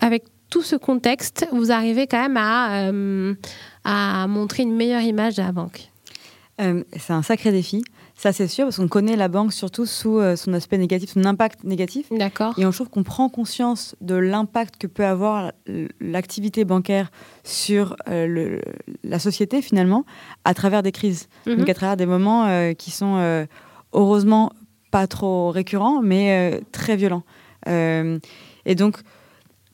avec 0.01 0.25
tout 0.51 0.63
ce 0.63 0.77
contexte, 0.77 1.47
vous 1.53 1.73
arrivez 1.73 2.07
quand 2.07 2.21
même 2.21 2.37
à, 2.37 2.89
euh, 2.89 3.35
à 3.85 4.27
montrer 4.27 4.63
une 4.63 4.75
meilleure 4.75 5.03
image 5.03 5.37
de 5.37 5.43
la 5.43 5.53
banque? 5.53 5.91
Euh, 6.61 6.83
C'est 6.97 7.13
un 7.13 7.23
sacré 7.23 7.53
défi. 7.53 7.85
Ça, 8.19 8.33
c'est 8.33 8.49
sûr, 8.49 8.65
parce 8.65 8.79
qu'on 8.79 8.89
connaît 8.89 9.15
la 9.15 9.29
banque 9.29 9.53
surtout 9.53 9.87
sous 9.87 10.19
euh, 10.19 10.35
son 10.35 10.53
aspect 10.53 10.77
négatif, 10.77 11.13
son 11.13 11.25
impact 11.25 11.63
négatif. 11.63 12.09
D'accord. 12.11 12.53
Et 12.59 12.67
on 12.67 12.73
trouve 12.73 12.91
qu'on 12.91 13.05
prend 13.05 13.29
conscience 13.29 13.95
de 14.01 14.17
l'impact 14.17 14.77
que 14.77 14.89
peut 14.89 15.05
avoir 15.05 15.53
l'activité 16.01 16.65
bancaire 16.65 17.13
sur 17.45 17.95
le, 18.09 18.61
la 19.05 19.21
société, 19.21 19.63
finalement, 19.63 20.05
à 20.45 20.53
travers 20.53 20.83
des 20.83 20.91
crises. 20.91 21.29
Mhm. 21.47 21.59
Donc, 21.59 21.69
à 21.69 21.75
travers 21.75 21.97
des 21.97 22.07
moments 22.07 22.73
qui 22.77 22.91
sont 22.91 23.47
heureusement 23.93 24.51
pas 24.91 25.07
trop 25.07 25.51
récurrents, 25.53 26.03
mais 26.03 26.61
très 26.73 26.97
violents. 26.97 27.23
et 27.67 28.75
donc, 28.75 28.99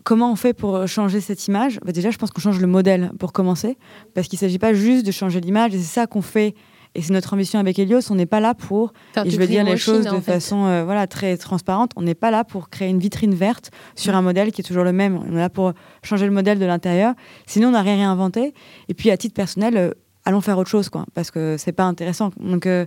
Comment 0.05 0.31
on 0.31 0.37
fait 0.37 0.53
pour 0.53 0.87
changer 0.87 1.23
cette 1.23 1.47
image? 1.49 1.81
Bah, 1.83 1.91
Déjà, 1.91 2.11
je 2.11 2.19
pense 2.19 2.31
qu'on 2.31 2.43
change 2.43 2.61
le 2.61 2.67
modèle 2.67 3.11
pour 3.19 3.33
commencer, 3.33 3.79
parce 4.13 4.29
qu'il 4.29 4.37
ne 4.37 4.41
s'agit 4.41 4.59
pas 4.59 4.75
juste 4.75 5.07
de 5.07 5.11
changer 5.11 5.41
l'image, 5.41 5.75
et 5.75 5.79
c'est 5.79 5.95
ça 5.95 6.07
qu'on 6.07 6.21
fait. 6.21 6.55
Et 6.95 7.03
c'est 7.03 7.13
notre 7.13 7.35
ambition 7.35 7.59
avec 7.59 7.79
Helios. 7.79 8.11
On 8.11 8.15
n'est 8.15 8.27
pas 8.27 8.41
là 8.41 8.55
pour, 8.55 8.93
et 9.25 9.31
je 9.31 9.39
veux 9.39 9.47
dire 9.47 9.65
les 9.65 9.77
choses 9.77 10.05
de 10.05 10.21
façon 10.21 10.67
euh, 10.67 10.85
voilà, 10.85 11.07
très 11.07 11.37
transparente, 11.37 11.91
on 11.97 12.03
n'est 12.03 12.15
pas 12.15 12.31
là 12.31 12.45
pour 12.45 12.71
créer 12.71 12.89
une 12.89 12.99
vitrine 12.99 13.35
verte 13.35 13.71
sur 13.97 14.15
un 14.15 14.23
modèle 14.23 14.53
qui 14.53 14.61
est 14.61 14.65
toujours 14.65 14.85
le 14.85 14.93
même. 14.93 15.21
On 15.29 15.37
est 15.37 15.41
là 15.41 15.51
pour 15.51 15.73
changer 16.03 16.27
le 16.27 16.33
modèle 16.33 16.59
de 16.59 16.67
l'intérieur. 16.67 17.15
Sinon, 17.47 17.69
on 17.69 17.73
n'a 17.73 17.83
rien 17.83 17.97
réinventé. 17.97 18.55
Et 18.89 18.95
puis, 18.95 19.11
à 19.11 19.17
titre 19.17 19.35
personnel, 19.35 19.77
euh, 19.77 19.91
allons 20.25 20.41
faire 20.41 20.59
autre 20.59 20.71
chose, 20.71 20.89
quoi, 20.89 21.05
parce 21.15 21.31
que 21.31 21.57
c'est 21.59 21.73
pas 21.73 21.85
intéressant. 21.85 22.31
Donc, 22.39 22.67
euh, 22.67 22.87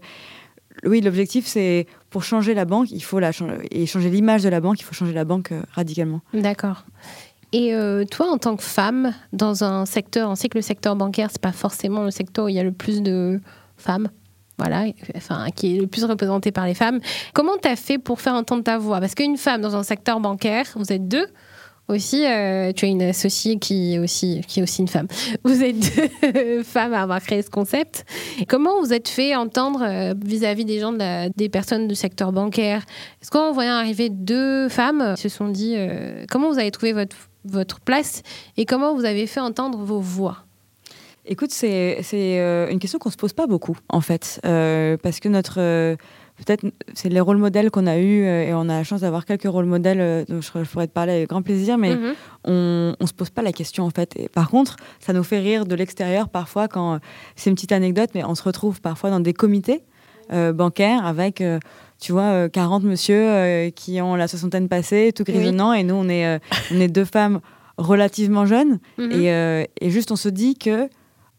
oui, 0.86 1.02
l'objectif, 1.02 1.46
c'est 1.46 1.88
pour 2.10 2.24
changer 2.24 2.54
la 2.54 2.66
banque, 2.66 2.92
il 2.92 3.04
faut 3.04 3.20
la 3.20 3.32
changer, 3.32 3.56
et 3.72 3.86
changer 3.88 4.10
l'image 4.10 4.44
de 4.44 4.50
la 4.50 4.62
banque, 4.62 4.80
il 4.80 4.84
faut 4.84 4.94
changer 4.94 5.14
la 5.14 5.26
banque 5.26 5.52
radicalement. 5.74 6.22
D'accord. 6.34 6.86
Et 7.54 7.74
euh, 7.74 8.04
toi, 8.06 8.30
en 8.30 8.38
tant 8.38 8.56
que 8.56 8.64
femme, 8.64 9.14
dans 9.32 9.64
un 9.64 9.86
secteur, 9.86 10.30
on 10.30 10.36
sait 10.36 10.50
que 10.50 10.58
le 10.58 10.62
secteur 10.62 10.96
bancaire, 10.96 11.30
c'est 11.32 11.42
pas 11.42 11.54
forcément 11.54 12.04
le 12.04 12.12
secteur 12.12 12.46
où 12.46 12.50
il 12.50 12.56
y 12.56 12.60
a 12.60 12.64
le 12.64 12.74
plus 12.74 13.02
de 13.02 13.40
femmes, 13.78 14.10
voilà, 14.58 14.86
enfin, 15.16 15.48
qui 15.56 15.76
est 15.78 15.80
le 15.80 15.88
plus 15.88 16.04
représenté 16.04 16.52
par 16.52 16.66
les 16.66 16.74
femmes. 16.74 17.00
Comment 17.34 17.58
tu 17.62 17.68
as 17.68 17.76
fait 17.76 17.98
pour 17.98 18.22
faire 18.22 18.34
entendre 18.34 18.64
ta 18.64 18.78
voix? 18.78 19.00
Parce 19.00 19.14
qu'une 19.14 19.38
femme 19.38 19.62
dans 19.62 19.76
un 19.76 19.84
secteur 19.84 20.20
bancaire, 20.20 20.66
vous 20.76 20.92
êtes 20.92 21.08
deux, 21.08 21.28
aussi, 21.88 22.26
euh, 22.26 22.74
tu 22.74 22.86
as 22.86 22.88
une 22.90 23.02
associée 23.02 23.60
qui 23.60 23.94
est 23.94 24.00
aussi, 24.00 24.42
qui 24.46 24.62
aussi 24.62 24.82
une 24.82 24.90
femme. 24.90 25.08
Vous 25.46 25.64
êtes 25.64 25.80
deux 25.80 26.64
femmes 26.64 26.94
à 26.94 27.04
avoir 27.04 27.22
créé 27.22 27.42
ce 27.42 27.50
concept. 27.50 28.06
Comment 28.50 28.82
vous 28.82 28.92
êtes 28.92 29.08
fait 29.08 29.36
entendre 29.36 29.82
euh, 29.84 30.14
vis-à-vis 30.22 30.66
des 30.66 30.80
gens, 30.80 30.92
des 30.92 31.50
personnes 31.50 31.88
du 31.88 31.96
secteur 31.96 32.34
bancaire? 32.34 32.84
Est-ce 33.22 33.32
qu'en 33.32 33.54
voyant 33.54 33.76
arriver 33.76 34.10
deux 34.10 34.68
femmes, 34.68 35.14
ils 35.18 35.22
se 35.22 35.30
sont 35.30 35.48
dit 35.48 35.76
euh, 35.78 36.26
comment 36.30 36.52
vous 36.52 36.60
avez 36.60 36.72
trouvé 36.72 36.92
votre, 36.92 37.16
votre 37.46 37.80
place 37.80 38.22
et 38.58 38.66
comment 38.66 38.94
vous 38.94 39.06
avez 39.06 39.26
fait 39.26 39.40
entendre 39.40 39.78
vos 39.78 40.02
voix? 40.02 40.47
Écoute, 41.28 41.52
c'est 41.52 42.02
une 42.72 42.80
question 42.80 43.00
qu'on 43.00 43.12
se 43.12 43.18
pose 43.18 43.34
pas 43.34 43.48
beaucoup, 43.48 43.78
en 43.90 44.02
fait, 44.02 44.40
parce 44.44 45.20
que 45.20 45.30
notre 45.30 45.98
peut-être 46.38 46.66
c'est 46.94 47.10
les 47.10 47.20
rôles 47.20 47.38
modèles 47.38 47.72
qu'on 47.72 47.88
a 47.88 47.98
eus 47.98 48.24
euh, 48.24 48.48
et 48.48 48.54
on 48.54 48.62
a 48.70 48.78
la 48.78 48.84
chance 48.84 49.02
d'avoir 49.02 49.26
quelques 49.26 49.50
rôles 49.50 49.66
modèles 49.66 50.00
euh, 50.00 50.24
dont 50.28 50.42
je, 50.42 50.70
pourrais 50.70 50.88
te 50.88 50.94
parler 50.94 51.14
avec 51.14 51.30
grand 51.30 51.42
plaisir, 51.42 51.78
mais 51.78 51.96
mhm. 51.96 52.14
on, 52.46 52.96
ne 53.00 53.06
se 53.06 53.14
pose 53.14 53.30
pas 53.30 53.42
la 53.42 53.52
question 53.52 53.86
en 53.86 53.90
fait. 53.90 54.14
Et 54.18 54.30
par 54.30 54.50
contre, 54.50 54.76
ça 55.00 55.14
nous 55.14 55.24
fait 55.24 55.40
rire 55.40 55.66
de 55.66 55.76
l'extérieur 55.76 56.30
parfois 56.30 56.68
quand 56.68 57.00
c'est 57.36 57.50
une 57.50 57.56
petite 57.56 57.72
anecdote, 57.72 58.12
mais 58.14 58.24
on 58.24 58.36
se 58.36 58.44
retrouve 58.44 58.82
parfois 58.82 59.10
dans 59.10 59.20
des 59.20 59.34
comités 59.34 59.84
euh, 60.32 60.54
bancaires 60.54 61.06
avec 61.06 61.44
tu 62.00 62.12
vois, 62.12 62.48
40 62.50 62.84
monsieur 62.84 63.72
qui 63.72 64.00
ont 64.02 64.14
la 64.16 64.28
soixantaine 64.28 64.70
passée, 64.70 65.12
tout 65.16 65.24
grisonnant, 65.24 65.74
et 65.74 65.84
nous, 65.84 65.96
on 65.96 66.08
est, 66.10 66.40
on 66.72 66.80
est 66.80 66.88
deux 66.88 67.06
femmes 67.06 67.40
relativement 67.80 68.46
jeunes, 68.46 68.80
mhm. 69.00 69.12
et, 69.14 69.68
et, 69.82 69.90
juste 69.90 70.12
on 70.12 70.16
se 70.16 70.30
dit 70.30 70.56
que 70.56 70.90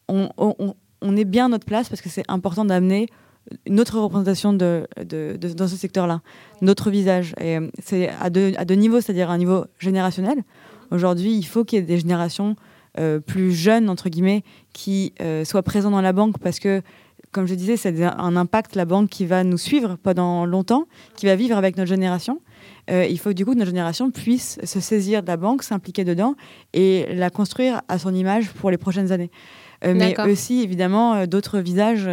on, 0.09 0.31
on, 0.37 0.75
on 1.03 1.17
est 1.17 1.25
bien 1.25 1.47
à 1.47 1.49
notre 1.49 1.67
place 1.67 1.89
parce 1.89 2.01
que 2.01 2.09
c'est 2.09 2.25
important 2.29 2.65
d'amener 2.65 3.09
une 3.67 3.81
autre 3.81 3.99
représentation 3.99 4.53
de, 4.53 4.87
dans 5.57 5.69
ce 5.69 5.77
secteur-là, 5.77 6.21
notre 6.61 6.91
visage. 6.91 7.35
Et 7.41 7.57
euh, 7.57 7.69
c'est 7.83 8.11
à 8.21 8.31
deux, 8.31 8.53
à 8.57 8.65
deux 8.65 8.75
niveaux, 8.75 9.01
c'est-à-dire 9.01 9.31
un 9.31 9.39
niveau 9.39 9.65
générationnel. 9.79 10.43
Aujourd'hui, 10.91 11.35
il 11.35 11.45
faut 11.45 11.65
qu'il 11.65 11.79
y 11.79 11.83
ait 11.83 11.85
des 11.85 11.99
générations 11.99 12.57
euh, 12.99 13.21
plus 13.21 13.53
jeunes, 13.53 13.89
entre 13.89 14.09
guillemets, 14.09 14.43
qui 14.73 15.15
euh, 15.21 15.45
soient 15.45 15.63
présents 15.63 15.91
dans 15.91 16.01
la 16.01 16.13
banque 16.13 16.39
parce 16.39 16.59
que, 16.59 16.83
comme 17.33 17.47
je 17.47 17.55
disais, 17.55 17.77
c'est 17.77 18.03
un 18.03 18.37
impact, 18.37 18.75
la 18.75 18.85
banque 18.85 19.11
qui 19.11 19.27
va 19.27 19.45
nous 19.45 19.59
suivre 19.59 19.97
pendant 20.03 20.47
longtemps, 20.47 20.87
qui 21.17 21.27
va 21.27 21.37
vivre 21.37 21.57
avec 21.57 21.77
notre 21.77 21.89
génération. 21.89 22.41
il 22.89 23.19
faut 23.19 23.35
du 23.35 23.45
coup 23.45 23.53
que 23.53 23.59
notre 23.59 23.71
génération 23.71 24.11
puisse 24.11 24.59
se 24.65 24.81
saisir 24.81 25.23
de 25.23 25.27
la 25.27 25.37
banque, 25.37 25.63
s'impliquer 25.63 26.05
dedans 26.05 26.37
et 26.73 27.07
la 27.15 27.29
construire 27.29 27.83
à 27.89 27.99
son 27.99 28.15
image 28.15 28.51
pour 28.53 28.71
les 28.71 28.79
prochaines 28.79 29.13
années. 29.13 29.31
Mais 29.85 30.19
aussi, 30.21 30.63
évidemment, 30.63 31.27
d'autres 31.27 31.61
visages 31.61 32.09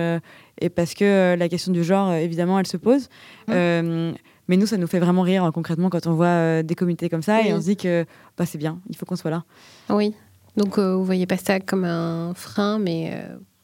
et 0.62 0.70
parce 0.70 0.94
que 0.94 1.04
euh, 1.04 1.36
la 1.36 1.50
question 1.50 1.72
du 1.72 1.84
genre, 1.84 2.10
euh, 2.10 2.18
évidemment, 2.18 2.60
elle 2.60 2.68
se 2.68 2.78
pose. 2.78 3.10
Euh, 3.50 4.14
mais 4.48 4.58
nous, 4.58 4.66
ça 4.66 4.78
nous 4.78 4.88
fait 4.88 5.00
vraiment 5.00 5.24
rire 5.24 5.44
hein, 5.44 5.52
concrètement 5.52 5.90
quand 5.90 6.08
on 6.08 6.14
voit 6.14 6.64
des 6.64 6.76
comités 6.76 7.10
comme 7.10 7.24
ça 7.24 7.42
et 7.42 7.54
on 7.54 7.60
se 7.60 7.66
dit 7.66 7.78
que 7.78 8.06
bah, 8.38 8.46
c'est 8.46 8.58
bien, 8.58 8.80
il 8.90 8.96
faut 8.96 9.06
qu'on 9.06 9.16
soit 9.16 9.32
là. 9.32 9.44
Oui. 9.90 10.14
Donc, 10.56 10.80
vous 10.80 11.04
voyez 11.04 11.26
pas 11.26 11.38
ça 11.38 11.60
comme 11.60 11.84
un 11.84 12.34
frein, 12.36 12.80
mais 12.80 13.12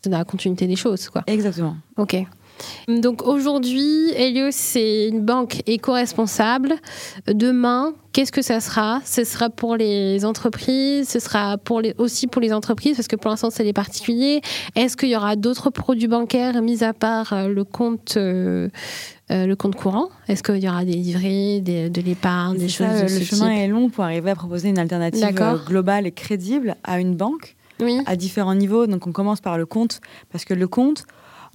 c'est 0.01 0.09
dans 0.09 0.17
la 0.17 0.25
continuité 0.25 0.67
des 0.67 0.75
choses, 0.75 1.07
quoi. 1.09 1.23
Exactement. 1.27 1.77
Ok. 1.97 2.17
Donc 2.87 3.25
aujourd'hui, 3.25 4.11
Helios, 4.15 4.51
c'est 4.51 5.07
une 5.07 5.21
banque 5.21 5.61
éco-responsable. 5.67 6.75
Demain, 7.27 7.93
qu'est-ce 8.13 8.31
que 8.31 8.41
ça 8.41 8.59
sera? 8.59 9.01
Ce 9.05 9.23
sera 9.23 9.49
pour 9.49 9.75
les 9.75 10.25
entreprises, 10.25 11.09
ce 11.09 11.19
sera 11.19 11.57
pour 11.57 11.81
les, 11.81 11.93
aussi 11.97 12.27
pour 12.27 12.41
les 12.41 12.53
entreprises, 12.53 12.95
parce 12.95 13.07
que 13.07 13.15
pour 13.15 13.31
l'instant, 13.31 13.49
c'est 13.49 13.63
les 13.63 13.73
particuliers. 13.73 14.41
Est-ce 14.75 14.97
qu'il 14.97 15.09
y 15.09 15.15
aura 15.15 15.35
d'autres 15.35 15.69
produits 15.69 16.07
bancaires, 16.07 16.61
mis 16.61 16.83
à 16.83 16.93
part 16.93 17.33
euh, 17.33 17.47
le 17.47 17.63
compte 17.63 18.15
euh, 18.17 18.69
euh, 19.31 19.45
le 19.45 19.55
compte 19.55 19.75
courant? 19.75 20.09
Est-ce 20.27 20.43
qu'il 20.43 20.63
y 20.63 20.67
aura 20.67 20.85
des 20.85 20.93
livrets, 20.93 21.61
de 21.61 22.01
l'épargne, 22.01 22.57
des 22.57 22.69
choses 22.69 22.87
ça, 22.87 23.05
de 23.05 23.19
Le 23.19 23.23
chemin 23.23 23.51
est 23.51 23.67
long 23.67 23.89
pour 23.89 24.03
arriver 24.03 24.31
à 24.31 24.35
proposer 24.35 24.69
une 24.69 24.79
alternative 24.79 25.33
globale 25.65 26.07
et 26.07 26.11
crédible 26.11 26.75
à 26.83 26.99
une 26.99 27.15
banque 27.15 27.55
à 28.05 28.15
différents 28.15 28.55
niveaux. 28.55 28.87
Donc 28.87 29.07
on 29.07 29.11
commence 29.11 29.41
par 29.41 29.57
le 29.57 29.65
compte, 29.65 30.01
parce 30.31 30.45
que 30.45 30.53
le 30.53 30.67
compte, 30.67 31.05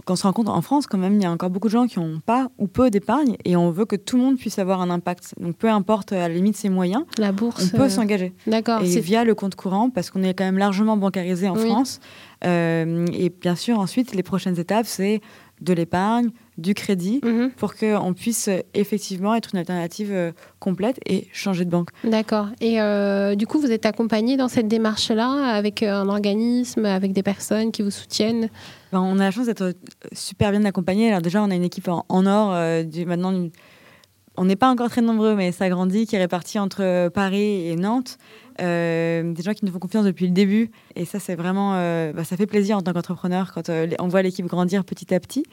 quand 0.05 0.13
on 0.13 0.17
se 0.17 0.23
rend 0.25 0.33
compte 0.33 0.49
en 0.49 0.61
France, 0.61 0.87
quand 0.87 0.99
même, 0.99 1.15
il 1.15 1.23
y 1.23 1.27
a 1.27 1.31
encore 1.31 1.51
beaucoup 1.51 1.69
de 1.69 1.73
gens 1.73 1.87
qui 1.87 1.99
n'ont 1.99 2.21
pas 2.21 2.49
ou 2.59 2.67
peu 2.67 2.91
d'épargne 2.91 3.37
et 3.45 3.57
on 3.57 3.71
veut 3.71 3.87
que 3.87 3.97
tout 3.97 4.17
le 4.17 4.23
monde 4.23 4.37
puisse 4.37 4.59
avoir 4.59 4.81
un 4.81 4.91
impact. 4.91 5.35
Donc, 5.41 5.57
peu 5.57 5.71
importe 5.71 6.13
à 6.13 6.29
la 6.29 6.35
limite 6.35 6.57
ses 6.57 6.69
moyens, 6.69 7.05
la 7.19 7.33
bourse, 7.33 7.71
on 7.73 7.77
peut 7.77 7.85
euh, 7.85 7.89
s'engager. 7.89 8.35
D'accord. 8.47 8.83
Et 8.83 9.01
via 9.01 9.25
le 9.25 9.35
compte 9.35 9.55
courant, 9.55 9.91
parce 9.91 10.11
qu'on 10.11 10.23
est 10.23 10.35
quand 10.35 10.45
même 10.45 10.59
largement 10.59 10.97
bancarisé 10.97 11.49
en 11.49 11.55
France. 11.55 12.01
Euh, 12.45 13.07
et 13.13 13.31
bien 13.31 13.57
sûr, 13.57 13.79
ensuite, 13.79 14.15
les 14.15 14.23
prochaines 14.23 14.59
étapes, 14.59 14.87
c'est 14.87 15.21
de 15.63 15.73
l'épargne, 15.73 16.29
du 16.59 16.75
crédit, 16.75 17.21
mhm. 17.25 17.51
pour 17.57 17.75
qu'on 17.75 18.13
puisse 18.13 18.51
effectivement 18.75 19.35
être 19.35 19.51
une 19.55 19.59
alternative 19.59 20.11
euh, 20.13 20.33
complète 20.59 21.01
et 21.07 21.29
changer 21.33 21.65
de 21.65 21.71
banque. 21.71 21.89
D'accord. 22.05 22.49
Et 22.61 22.77
du 23.37 23.47
coup, 23.47 23.59
vous 23.59 23.73
êtes 23.73 23.87
accompagné 23.87 24.37
dans 24.37 24.49
cette 24.49 24.69
démarche-là 24.69 25.55
avec 25.55 25.83
un 25.83 26.09
organisme, 26.09 26.85
avec 26.85 27.13
des 27.13 27.23
personnes 27.23 27.73
qui 27.73 27.83
vous 27.83 27.91
soutiennent? 27.91 28.51
Ben, 28.93 29.01
on 29.01 29.19
a 29.19 29.25
la 29.25 29.31
chance 29.31 29.47
d'être 29.47 29.75
super 30.13 30.51
bien 30.51 30.65
accompagnés. 30.65 31.09
Alors 31.09 31.23
déjà, 31.23 31.43
on 31.43 31.51
a 31.51 31.55
une 31.55 31.65
équipe 31.65 31.89
en, 31.89 32.27
or. 32.27 32.53
Euh, 32.53 32.85
maintenant, 33.07 33.49
on 34.37 34.45
n'est 34.45 34.57
pas 34.57 34.71
encore 34.71 34.91
très 34.91 35.01
nombreux, 35.01 35.35
mais 35.35 35.51
ça 35.53 35.69
grandit, 35.69 36.07
qui 36.07 36.17
est 36.17 36.19
réparti 36.19 36.59
entre 36.59 37.09
Paris 37.09 37.69
et 37.69 37.77
Nantes. 37.77 38.19
Euh, 38.63 39.35
des 39.35 39.43
gens 39.43 39.53
qui 39.53 39.67
nous 39.67 39.73
font 39.73 39.79
confiance 39.79 40.05
depuis 40.05 40.27
le 40.27 40.33
début. 40.33 40.71
Et 40.95 41.05
ça, 41.05 41.19
c'est 41.19 41.35
vraiment, 41.35 41.75
euh, 41.75 42.13
bah, 42.13 42.25
ça 42.25 42.37
fait 42.37 42.47
plaisir 42.47 42.79
en 42.79 42.83
tant 42.83 42.93
qu'entrepreneur 42.93 43.53
quand 43.53 43.71
on 43.71 44.09
voit 44.09 44.23
l'équipe 44.23 44.47
grandir 44.47 44.85
petit 44.85 45.15
à 45.15 45.21
petit. 45.21 45.45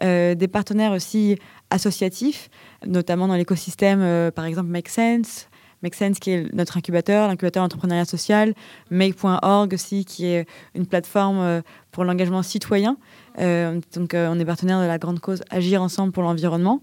des 0.00 0.48
partenaires 0.48 0.92
aussi 0.92 1.38
associatifs, 1.70 2.48
notamment 2.86 3.26
dans 3.26 3.34
l'écosystème, 3.34 4.30
par 4.32 4.44
exemple 4.44 4.68
Make 4.68 4.88
Sense. 4.88 5.48
Make 5.82 5.94
Sense 5.94 6.18
qui 6.18 6.30
est 6.30 6.52
notre 6.54 6.76
incubateur, 6.76 7.28
l'incubateur 7.28 7.62
entrepreneuriat 7.62 8.04
social, 8.04 8.54
Make.org 8.90 9.74
aussi 9.74 10.04
qui 10.04 10.26
est 10.26 10.46
une 10.74 10.86
plateforme 10.86 11.38
euh, 11.38 11.60
pour 11.90 12.04
l'engagement 12.04 12.42
citoyen. 12.42 12.96
Euh, 13.38 13.80
donc 13.94 14.14
euh, 14.14 14.28
on 14.30 14.38
est 14.38 14.44
partenaire 14.44 14.80
de 14.80 14.86
la 14.86 14.98
grande 14.98 15.20
cause 15.20 15.42
Agir 15.50 15.82
ensemble 15.82 16.12
pour 16.12 16.22
l'environnement. 16.22 16.82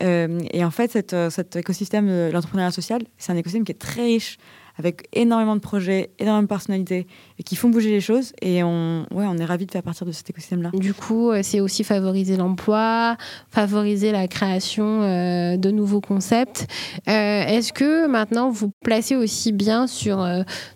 et 0.00 0.64
en 0.64 0.70
fait, 0.70 0.90
cet 1.30 1.56
écosystème 1.56 2.08
de 2.08 2.30
l'entrepreneuriat 2.32 2.72
social, 2.72 3.02
c'est 3.16 3.32
un 3.32 3.36
écosystème 3.36 3.64
qui 3.64 3.72
est 3.72 3.78
très 3.78 4.02
riche 4.02 4.38
avec 4.76 5.08
énormément 5.12 5.54
de 5.54 5.60
projets, 5.60 6.10
énormément 6.18 6.42
de 6.42 6.48
personnalités 6.48 7.06
et 7.38 7.42
qui 7.42 7.56
font 7.56 7.68
bouger 7.68 7.90
les 7.90 8.00
choses. 8.00 8.32
Et 8.42 8.62
on, 8.62 9.06
ouais, 9.12 9.24
on 9.26 9.36
est 9.38 9.44
ravis 9.44 9.66
de 9.66 9.70
faire 9.70 9.82
partir 9.82 10.06
de 10.06 10.12
cet 10.12 10.28
écosystème-là. 10.30 10.70
Du 10.74 10.94
coup, 10.94 11.30
euh, 11.30 11.40
c'est 11.42 11.60
aussi 11.60 11.84
favoriser 11.84 12.36
l'emploi, 12.36 13.16
favoriser 13.50 14.10
la 14.10 14.26
création 14.26 15.02
euh, 15.02 15.56
de 15.56 15.70
nouveaux 15.70 16.00
concepts. 16.00 16.66
Euh, 17.08 17.44
est-ce 17.46 17.72
que 17.72 18.06
maintenant 18.06 18.50
vous 18.50 18.72
placez 18.82 19.16
aussi 19.16 19.52
bien 19.52 19.86
sur 19.86 20.26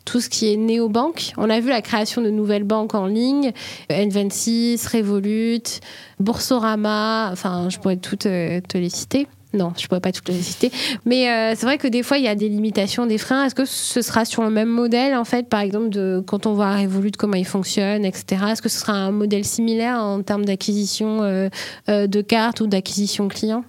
tout 0.05 0.21
ce 0.21 0.29
qui 0.29 0.53
est 0.53 0.57
néobanque? 0.57 1.33
On 1.37 1.51
a 1.51 1.61
vu 1.61 1.71
la 1.71 1.83
création 1.83 2.23
de 2.23 2.31
nouvelles 2.31 2.65
banques 2.65 2.95
en 2.95 3.07
ligne, 3.07 3.53
N26, 3.91 4.97
Revolut, 4.97 5.81
Boursorama, 6.21 7.31
enfin, 7.33 7.69
je 7.69 7.79
pourrais 7.79 7.97
toutes 7.97 8.21
te 8.21 8.79
les 8.79 8.91
citer. 8.91 9.27
Non, 9.55 9.73
je 9.79 9.87
pourrais 9.87 10.01
pas 10.01 10.13
toutes 10.13 10.29
les 10.29 10.43
citer. 10.43 10.71
Mais 11.07 11.31
euh, 11.31 11.55
c'est 11.57 11.65
vrai 11.65 11.79
que 11.79 11.89
des 11.89 12.03
fois, 12.03 12.19
il 12.19 12.25
y 12.25 12.29
a 12.29 12.35
des 12.35 12.49
limitations, 12.49 13.07
des 13.07 13.17
freins. 13.17 13.47
Est-ce 13.47 13.55
que 13.55 13.65
ce 13.65 14.03
sera 14.03 14.25
sur 14.25 14.43
le 14.43 14.51
même 14.51 14.69
modèle, 14.69 15.15
en 15.15 15.25
fait, 15.25 15.49
par 15.49 15.61
exemple, 15.61 15.89
de, 15.89 16.23
quand 16.27 16.47
on 16.47 16.53
voit 16.53 16.77
Revolut, 16.77 17.13
comment 17.13 17.37
il 17.37 17.47
fonctionne, 17.47 18.05
etc. 18.05 18.45
Est-ce 18.51 18.61
que 18.61 18.69
ce 18.69 18.79
sera 18.79 18.93
un 18.93 19.11
modèle 19.11 19.45
similaire 19.45 20.01
en 20.01 20.23
termes 20.23 20.45
d'acquisition 20.45 21.23
euh, 21.23 21.49
euh, 21.89 22.07
de 22.07 22.21
cartes 22.21 22.61
ou 22.61 22.67
d'acquisition 22.67 23.29
client? 23.29 23.65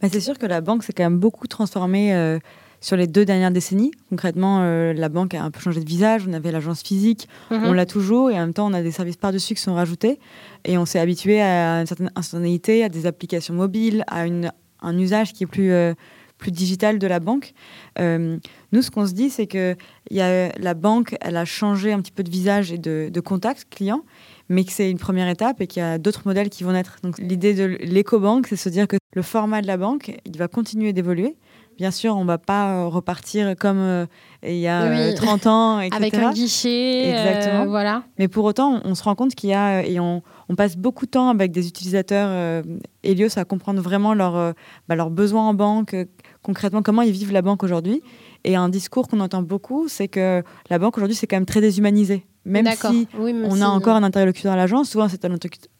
Bah, 0.00 0.08
C'est 0.10 0.20
sûr 0.20 0.38
que 0.38 0.46
la 0.46 0.60
banque 0.60 0.84
s'est 0.84 0.92
quand 0.92 1.02
même 1.02 1.18
beaucoup 1.18 1.48
transformée 1.48 2.38
sur 2.80 2.96
les 2.96 3.08
deux 3.08 3.24
dernières 3.24 3.50
décennies. 3.50 3.90
Concrètement, 4.10 4.62
la 4.92 5.08
banque 5.08 5.34
a 5.34 5.42
un 5.42 5.50
peu 5.50 5.58
changé 5.58 5.80
de 5.80 5.88
visage. 5.88 6.26
On 6.28 6.32
avait 6.32 6.52
l'agence 6.52 6.82
physique, 6.82 7.28
mhm. 7.50 7.64
on 7.64 7.72
l'a 7.72 7.86
toujours, 7.86 8.30
et 8.30 8.36
en 8.36 8.42
même 8.42 8.54
temps, 8.54 8.68
on 8.68 8.72
a 8.72 8.82
des 8.82 8.92
services 8.92 9.16
par-dessus 9.16 9.54
qui 9.54 9.62
sont 9.62 9.74
rajoutés. 9.74 10.20
Et 10.64 10.78
on 10.78 10.86
s'est 10.86 11.00
habitué 11.00 11.40
à 11.40 11.80
une 11.80 11.86
certaine 11.86 12.12
instantanéité, 12.14 12.84
à 12.84 12.88
des 12.88 13.06
applications 13.06 13.54
mobiles, 13.54 14.04
à 14.06 14.24
une 14.24 14.52
un 14.82 14.98
usage 14.98 15.32
qui 15.32 15.44
est 15.44 15.46
plus, 15.46 15.72
euh, 15.72 15.94
plus 16.38 16.52
digital 16.52 16.98
de 16.98 17.06
la 17.06 17.20
banque. 17.20 17.52
Euh, 17.98 18.38
nous, 18.72 18.82
ce 18.82 18.90
qu'on 18.90 19.06
se 19.06 19.12
dit, 19.12 19.30
c'est 19.30 19.46
que 19.46 19.76
y 20.10 20.20
a, 20.20 20.50
la 20.58 20.74
banque, 20.74 21.16
elle 21.20 21.36
a 21.36 21.44
changé 21.44 21.92
un 21.92 22.00
petit 22.00 22.12
peu 22.12 22.22
de 22.22 22.30
visage 22.30 22.72
et 22.72 22.78
de, 22.78 23.10
de 23.12 23.20
contact 23.20 23.66
client, 23.70 24.04
mais 24.48 24.64
que 24.64 24.72
c'est 24.72 24.90
une 24.90 24.98
première 24.98 25.28
étape 25.28 25.60
et 25.60 25.66
qu'il 25.66 25.80
y 25.80 25.84
a 25.84 25.98
d'autres 25.98 26.22
modèles 26.24 26.48
qui 26.48 26.64
vont 26.64 26.72
naître. 26.72 26.96
Donc 27.02 27.18
l'idée 27.18 27.54
de 27.54 27.64
l'éco-banque, 27.80 28.46
c'est 28.46 28.56
se 28.56 28.68
dire 28.68 28.86
que 28.86 28.96
le 29.14 29.22
format 29.22 29.62
de 29.62 29.66
la 29.66 29.76
banque, 29.76 30.16
il 30.24 30.38
va 30.38 30.48
continuer 30.48 30.92
d'évoluer. 30.92 31.36
Bien 31.78 31.90
sûr, 31.90 32.14
on 32.16 32.22
ne 32.22 32.26
va 32.26 32.38
pas 32.38 32.74
euh, 32.74 32.86
repartir 32.88 33.56
comme 33.56 34.06
il 34.42 34.58
y 34.58 34.68
a 34.68 35.12
30 35.14 35.46
ans, 35.46 35.80
etc. 35.80 35.96
Avec 35.96 36.14
un 36.14 36.32
guichet, 36.32 37.10
Exactement. 37.10 37.66
voilà. 37.66 38.02
Mais 38.18 38.28
pour 38.28 38.44
autant, 38.44 38.82
on, 38.84 38.90
on 38.90 38.94
se 38.94 39.02
rend 39.02 39.14
compte 39.14 39.34
qu'il 39.34 39.50
y 39.50 39.54
a, 39.54 39.82
et 39.86 39.98
on, 40.00 40.22
on 40.48 40.54
passe 40.54 40.76
beaucoup 40.76 41.06
de 41.06 41.10
temps 41.10 41.28
avec 41.28 41.52
des 41.52 41.68
utilisateurs 41.68 42.28
euh, 42.30 42.62
Helios 43.02 43.38
à 43.38 43.44
comprendre 43.44 43.80
vraiment 43.82 44.14
leurs 44.14 44.36
euh, 44.36 44.52
bah, 44.88 44.96
besoins 45.10 45.46
en 45.46 45.54
banque, 45.54 45.94
euh, 45.94 46.06
concrètement 46.42 46.82
comment 46.82 47.02
ils 47.02 47.12
vivent 47.12 47.32
la 47.32 47.42
banque 47.42 47.62
aujourd'hui. 47.62 48.02
Et 48.44 48.56
un 48.56 48.68
discours 48.68 49.08
qu'on 49.08 49.20
entend 49.20 49.42
beaucoup, 49.42 49.88
c'est 49.88 50.08
que 50.08 50.42
la 50.70 50.78
banque 50.78 50.96
aujourd'hui, 50.96 51.16
c'est 51.16 51.26
quand 51.26 51.36
même 51.36 51.46
très 51.46 51.60
déshumanisé. 51.60 52.24
Même 52.44 52.66
si 52.66 53.08
on 53.14 53.60
a 53.60 53.66
encore 53.66 53.96
un 53.96 54.02
interlocuteur 54.02 54.52
à 54.52 54.56
l'agence, 54.56 54.88
souvent 54.88 55.08
cet 55.08 55.26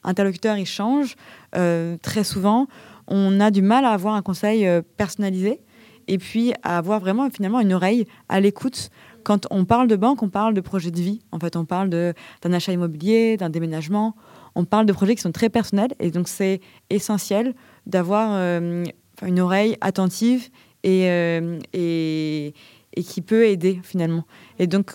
interlocuteur, 0.04 0.58
il 0.58 0.66
change 0.66 1.14
très 2.02 2.24
souvent. 2.24 2.66
On 3.06 3.40
a 3.40 3.50
du 3.50 3.62
mal 3.62 3.86
à 3.86 3.92
avoir 3.92 4.14
un 4.14 4.22
conseil 4.22 4.68
personnalisé 4.98 5.62
et 6.08 6.18
puis 6.18 6.52
avoir 6.62 6.98
vraiment 6.98 7.30
finalement 7.30 7.60
une 7.60 7.72
oreille 7.72 8.06
à 8.28 8.40
l'écoute 8.40 8.90
quand 9.24 9.46
on 9.50 9.64
parle 9.64 9.88
de 9.88 9.96
banque, 9.96 10.22
on 10.22 10.30
parle 10.30 10.54
de 10.54 10.60
projet 10.60 10.90
de 10.90 11.00
vie. 11.00 11.20
En 11.32 11.38
fait, 11.38 11.54
on 11.54 11.66
parle 11.66 11.90
d'un 11.90 12.52
achat 12.52 12.72
immobilier, 12.72 13.36
d'un 13.36 13.50
déménagement 13.50 14.16
on 14.58 14.64
parle 14.64 14.86
de 14.86 14.92
projets 14.92 15.14
qui 15.14 15.22
sont 15.22 15.32
très 15.32 15.48
personnels 15.50 15.94
et 16.00 16.10
donc 16.10 16.26
c'est 16.26 16.60
essentiel 16.90 17.54
d'avoir 17.86 18.30
euh, 18.32 18.84
une 19.24 19.38
oreille 19.38 19.76
attentive 19.80 20.48
euh, 20.84 21.58
et, 21.72 22.54
et, 22.98 23.02
qui 23.02 23.22
peut 23.22 23.46
aider 23.46 23.80
finalement. 23.82 24.24
Et 24.58 24.66
donc 24.66 24.92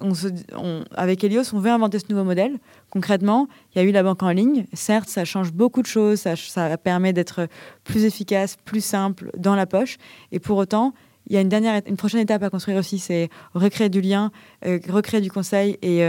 avec 0.95 1.23
Elios, 1.23 1.53
on 1.53 1.59
veut 1.59 1.71
inventer 1.71 1.99
ce 1.99 2.05
nouveau 2.09 2.23
modèle. 2.23 2.57
Concrètement, 2.89 3.47
il 3.73 3.81
y 3.81 3.81
a 3.81 3.87
eu 3.87 3.91
la 3.91 4.03
banque 4.03 4.23
en 4.23 4.29
ligne. 4.29 4.65
Certes, 4.73 5.09
ça 5.09 5.25
change 5.25 5.51
beaucoup 5.51 5.81
de 5.81 5.87
choses, 5.87 6.19
ça, 6.19 6.77
permet 6.77 7.13
d'être 7.13 7.47
plus 7.83 8.05
efficace, 8.05 8.57
plus 8.65 8.83
simple 8.83 9.31
dans 9.37 9.55
la 9.55 9.65
poche. 9.65 9.97
Et 10.31 10.39
pour 10.39 10.57
autant, 10.57 10.93
il 11.27 11.35
y 11.35 11.37
a 11.37 11.41
une, 11.41 11.49
dernière, 11.49 11.81
une 11.87 11.97
prochaine 11.97 12.19
étape 12.19 12.43
à 12.43 12.49
construire 12.49 12.77
aussi, 12.77 12.99
c'est 12.99 13.29
recréer 13.53 13.89
du 13.89 14.01
lien, 14.01 14.31
euh, 14.65 14.79
recréer 14.89 15.21
du 15.21 15.31
conseil 15.31 15.77
et 15.81 16.03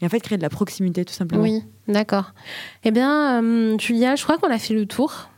et 0.00 0.06
en 0.06 0.08
fait 0.08 0.20
créer 0.20 0.38
de 0.38 0.42
la 0.42 0.48
proximité 0.48 1.04
tout 1.04 1.12
simplement. 1.12 1.42
Oui, 1.42 1.62
d'accord. 1.88 2.32
Eh 2.84 2.90
bien, 2.90 3.42
euh, 3.42 3.78
Julia, 3.78 4.16
je 4.16 4.22
crois 4.22 4.38
qu'on 4.38 4.50
a 4.50 4.58
fait 4.58 4.74
le 4.74 4.86
tour 4.86 5.29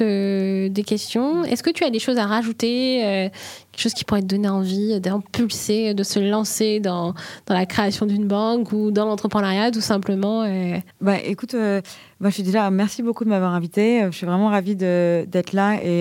des 0.00 0.84
questions. 0.86 1.44
Est-ce 1.44 1.62
que 1.62 1.70
tu 1.70 1.84
as 1.84 1.90
des 1.90 1.98
choses 1.98 2.18
à 2.18 2.26
rajouter, 2.26 3.04
euh, 3.04 3.28
quelque 3.72 3.82
chose 3.82 3.94
qui 3.94 4.04
pourrait 4.04 4.22
te 4.22 4.26
donner 4.26 4.48
envie 4.48 5.00
d'impulser, 5.00 5.94
de 5.94 6.02
se 6.02 6.18
lancer 6.18 6.80
dans, 6.80 7.14
dans 7.46 7.54
la 7.54 7.66
création 7.66 8.06
d'une 8.06 8.26
banque 8.26 8.72
ou 8.72 8.90
dans 8.90 9.06
l'entrepreneuriat, 9.06 9.70
tout 9.70 9.80
simplement 9.80 10.42
euh? 10.42 10.76
bah, 11.00 11.16
Écoute, 11.24 11.54
moi, 11.54 12.30
je 12.30 12.34
suis 12.34 12.42
déjà, 12.42 12.70
merci 12.70 13.02
beaucoup 13.02 13.24
de 13.24 13.30
m'avoir 13.30 13.54
invité. 13.54 14.04
Je 14.10 14.16
suis 14.16 14.26
vraiment 14.26 14.48
ravie 14.48 14.76
d'être 14.76 15.52
là 15.52 15.78
et, 15.82 16.00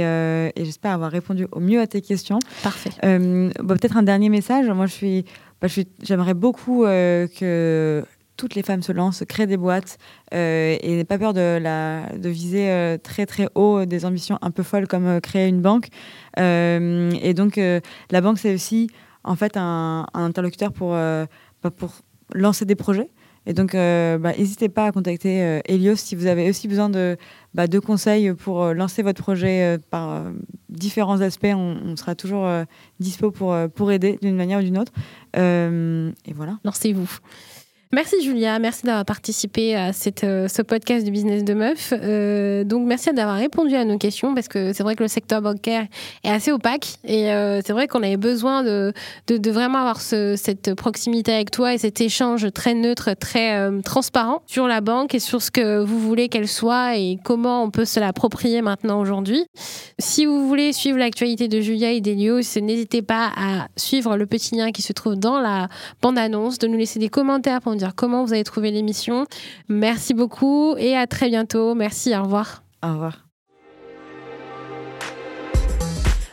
et 0.56 0.66
j'espère 0.66 0.92
avoir 0.92 1.12
répondu 1.12 1.48
au 1.52 1.60
mieux 1.60 1.80
à 1.80 1.88
tes 1.88 2.02
questions. 2.02 2.40
Parfait. 2.64 2.92
Bah, 3.02 3.76
peut-être 3.76 3.98
un 3.98 4.04
dernier 4.04 4.30
message. 4.30 4.68
Moi, 4.70 4.88
je 4.88 4.94
suis 4.94 5.26
bah, 5.62 5.68
j'aimerais 6.04 6.36
beaucoup 6.36 6.86
euh, 6.86 7.28
que 7.28 8.06
toutes 8.38 8.56
les 8.56 8.64
femmes 8.64 8.82
se 8.82 8.92
lancent, 8.92 9.24
créent 9.28 9.48
des 9.48 9.58
boîtes 9.58 9.98
euh, 10.34 10.78
et 10.80 10.96
n'aient 10.96 11.04
pas 11.04 11.18
peur 11.18 11.34
de, 11.34 12.30
viser 12.30 12.70
euh, 12.70 12.98
très 12.98 13.26
très 13.26 13.50
haut 13.56 13.86
des 13.86 14.06
ambitions 14.06 14.38
un 14.42 14.52
peu 14.52 14.64
folles 14.64 14.88
comme 14.88 15.20
créer 15.22 15.48
une 15.48 15.62
banque. 15.62 15.88
et 16.38 17.34
donc 17.36 17.58
la 17.58 18.22
banque 18.22 18.40
c'est 18.40 18.54
aussi 18.54 18.90
en 19.24 19.36
fait 19.36 19.58
un, 19.58 20.06
interlocuteur 20.14 20.72
pour, 20.72 20.92
bah, 20.92 21.72
pour 21.76 21.92
lancer 22.34 22.66
des 22.66 22.76
projets. 22.76 23.10
Et 23.50 23.54
donc, 23.54 23.72
bah, 23.74 24.34
n'hésitez 24.38 24.68
pas 24.68 24.88
à 24.88 24.92
contacter 24.92 25.62
Elios 25.66 25.96
si 25.96 26.16
vous 26.16 26.26
avez 26.26 26.50
aussi 26.50 26.68
besoin 26.68 26.90
de, 26.90 27.16
bah, 27.54 27.68
de 27.68 27.80
conseils 27.80 28.34
pour 28.34 28.74
lancer 28.74 29.04
votre 29.04 29.22
projet 29.24 29.78
par 29.90 30.26
différents 30.68 31.22
aspects. 31.22 31.54
On, 31.56 31.96
sera 31.96 32.14
toujours 32.14 32.46
dispo 33.00 33.32
pour, 33.32 33.56
pour 33.74 33.92
aider 33.92 34.20
d'une 34.22 34.36
manière 34.36 34.60
ou 34.60 34.64
d'une 34.64 34.78
autre. 34.78 34.92
Euh, 35.38 36.12
et 36.26 36.34
voilà. 36.34 36.60
Lancez-vous. 36.64 37.10
Merci 37.94 38.22
Julia, 38.22 38.60
merci 38.60 38.86
d'avoir 38.86 39.06
participé 39.06 39.74
à 39.74 39.92
euh, 40.24 40.48
ce 40.50 40.62
podcast 40.62 41.06
du 41.06 41.12
business 41.12 41.46
de 41.46 41.54
meuf. 41.54 41.94
Euh, 41.94 42.66
donc 42.66 42.86
merci 42.86 43.14
d'avoir 43.14 43.38
répondu 43.38 43.76
à 43.76 43.86
nos 43.86 43.98
questions 43.98 44.36
parce 44.36 44.50
que 44.50 44.74
c'est 44.74 44.84
vrai 44.84 44.96
que 44.96 45.04
le 45.04 45.08
secteur 45.08 45.42
bancaire 45.42 45.88
est 46.26 46.30
assez 46.30 46.52
opaque 46.52 46.86
et 47.06 47.32
euh, 47.32 47.62
c'est 47.66 47.72
vrai 47.72 47.88
qu'on 47.88 48.04
avait 48.04 48.18
besoin 48.18 48.62
de, 48.62 48.94
vraiment 49.50 49.78
avoir 49.78 50.02
ce, 50.02 50.36
cette 50.36 50.76
proximité 50.76 51.32
avec 51.34 51.50
toi 51.50 51.74
et 51.74 51.78
cet 51.78 52.02
échange 52.02 52.52
très 52.52 52.74
neutre, 52.74 53.12
très 53.18 53.56
transparent 53.84 54.42
sur 54.48 54.68
la 54.68 54.82
banque 54.82 55.16
et 55.16 55.20
sur 55.20 55.42
ce 55.42 55.50
que 55.50 55.82
vous 55.82 56.00
voulez 56.00 56.28
qu'elle 56.28 56.50
soit 56.50 56.98
et 56.98 57.18
comment 57.24 57.64
on 57.64 57.72
peut 57.72 57.86
se 57.86 58.02
l'approprier 58.02 58.62
maintenant 58.62 59.00
aujourd'hui. 59.00 59.46
Si 59.98 60.26
vous 60.26 60.46
voulez 60.46 60.74
suivre 60.74 60.98
l'actualité 60.98 61.48
de 61.48 61.62
Julia 61.62 61.92
et 61.92 62.02
d'Elios, 62.02 62.42
n'hésitez 62.62 63.02
pas 63.02 63.32
à 63.38 63.68
suivre 63.78 64.18
le 64.18 64.26
petit 64.26 64.56
lien 64.56 64.74
qui 64.74 64.82
se 64.82 64.92
trouve 64.92 65.16
dans 65.16 65.40
la 65.40 65.70
bande-annonce, 66.02 66.60
de 66.60 66.68
nous 66.68 66.78
laisser 66.78 67.00
des 67.00 67.10
commentaires 67.10 67.62
pour 67.62 67.77
dire 67.78 67.96
comment 67.96 68.24
vous 68.24 68.34
avez 68.34 68.44
trouvé 68.44 68.72
l'émission. 68.72 69.26
Merci 69.70 70.14
beaucoup 70.14 70.76
et 70.78 70.96
à 70.96 71.08
très 71.08 71.30
bientôt. 71.30 71.76
Merci, 71.76 72.16
au 72.16 72.24
revoir. 72.24 72.64
Au 72.84 72.94
revoir. 72.94 73.27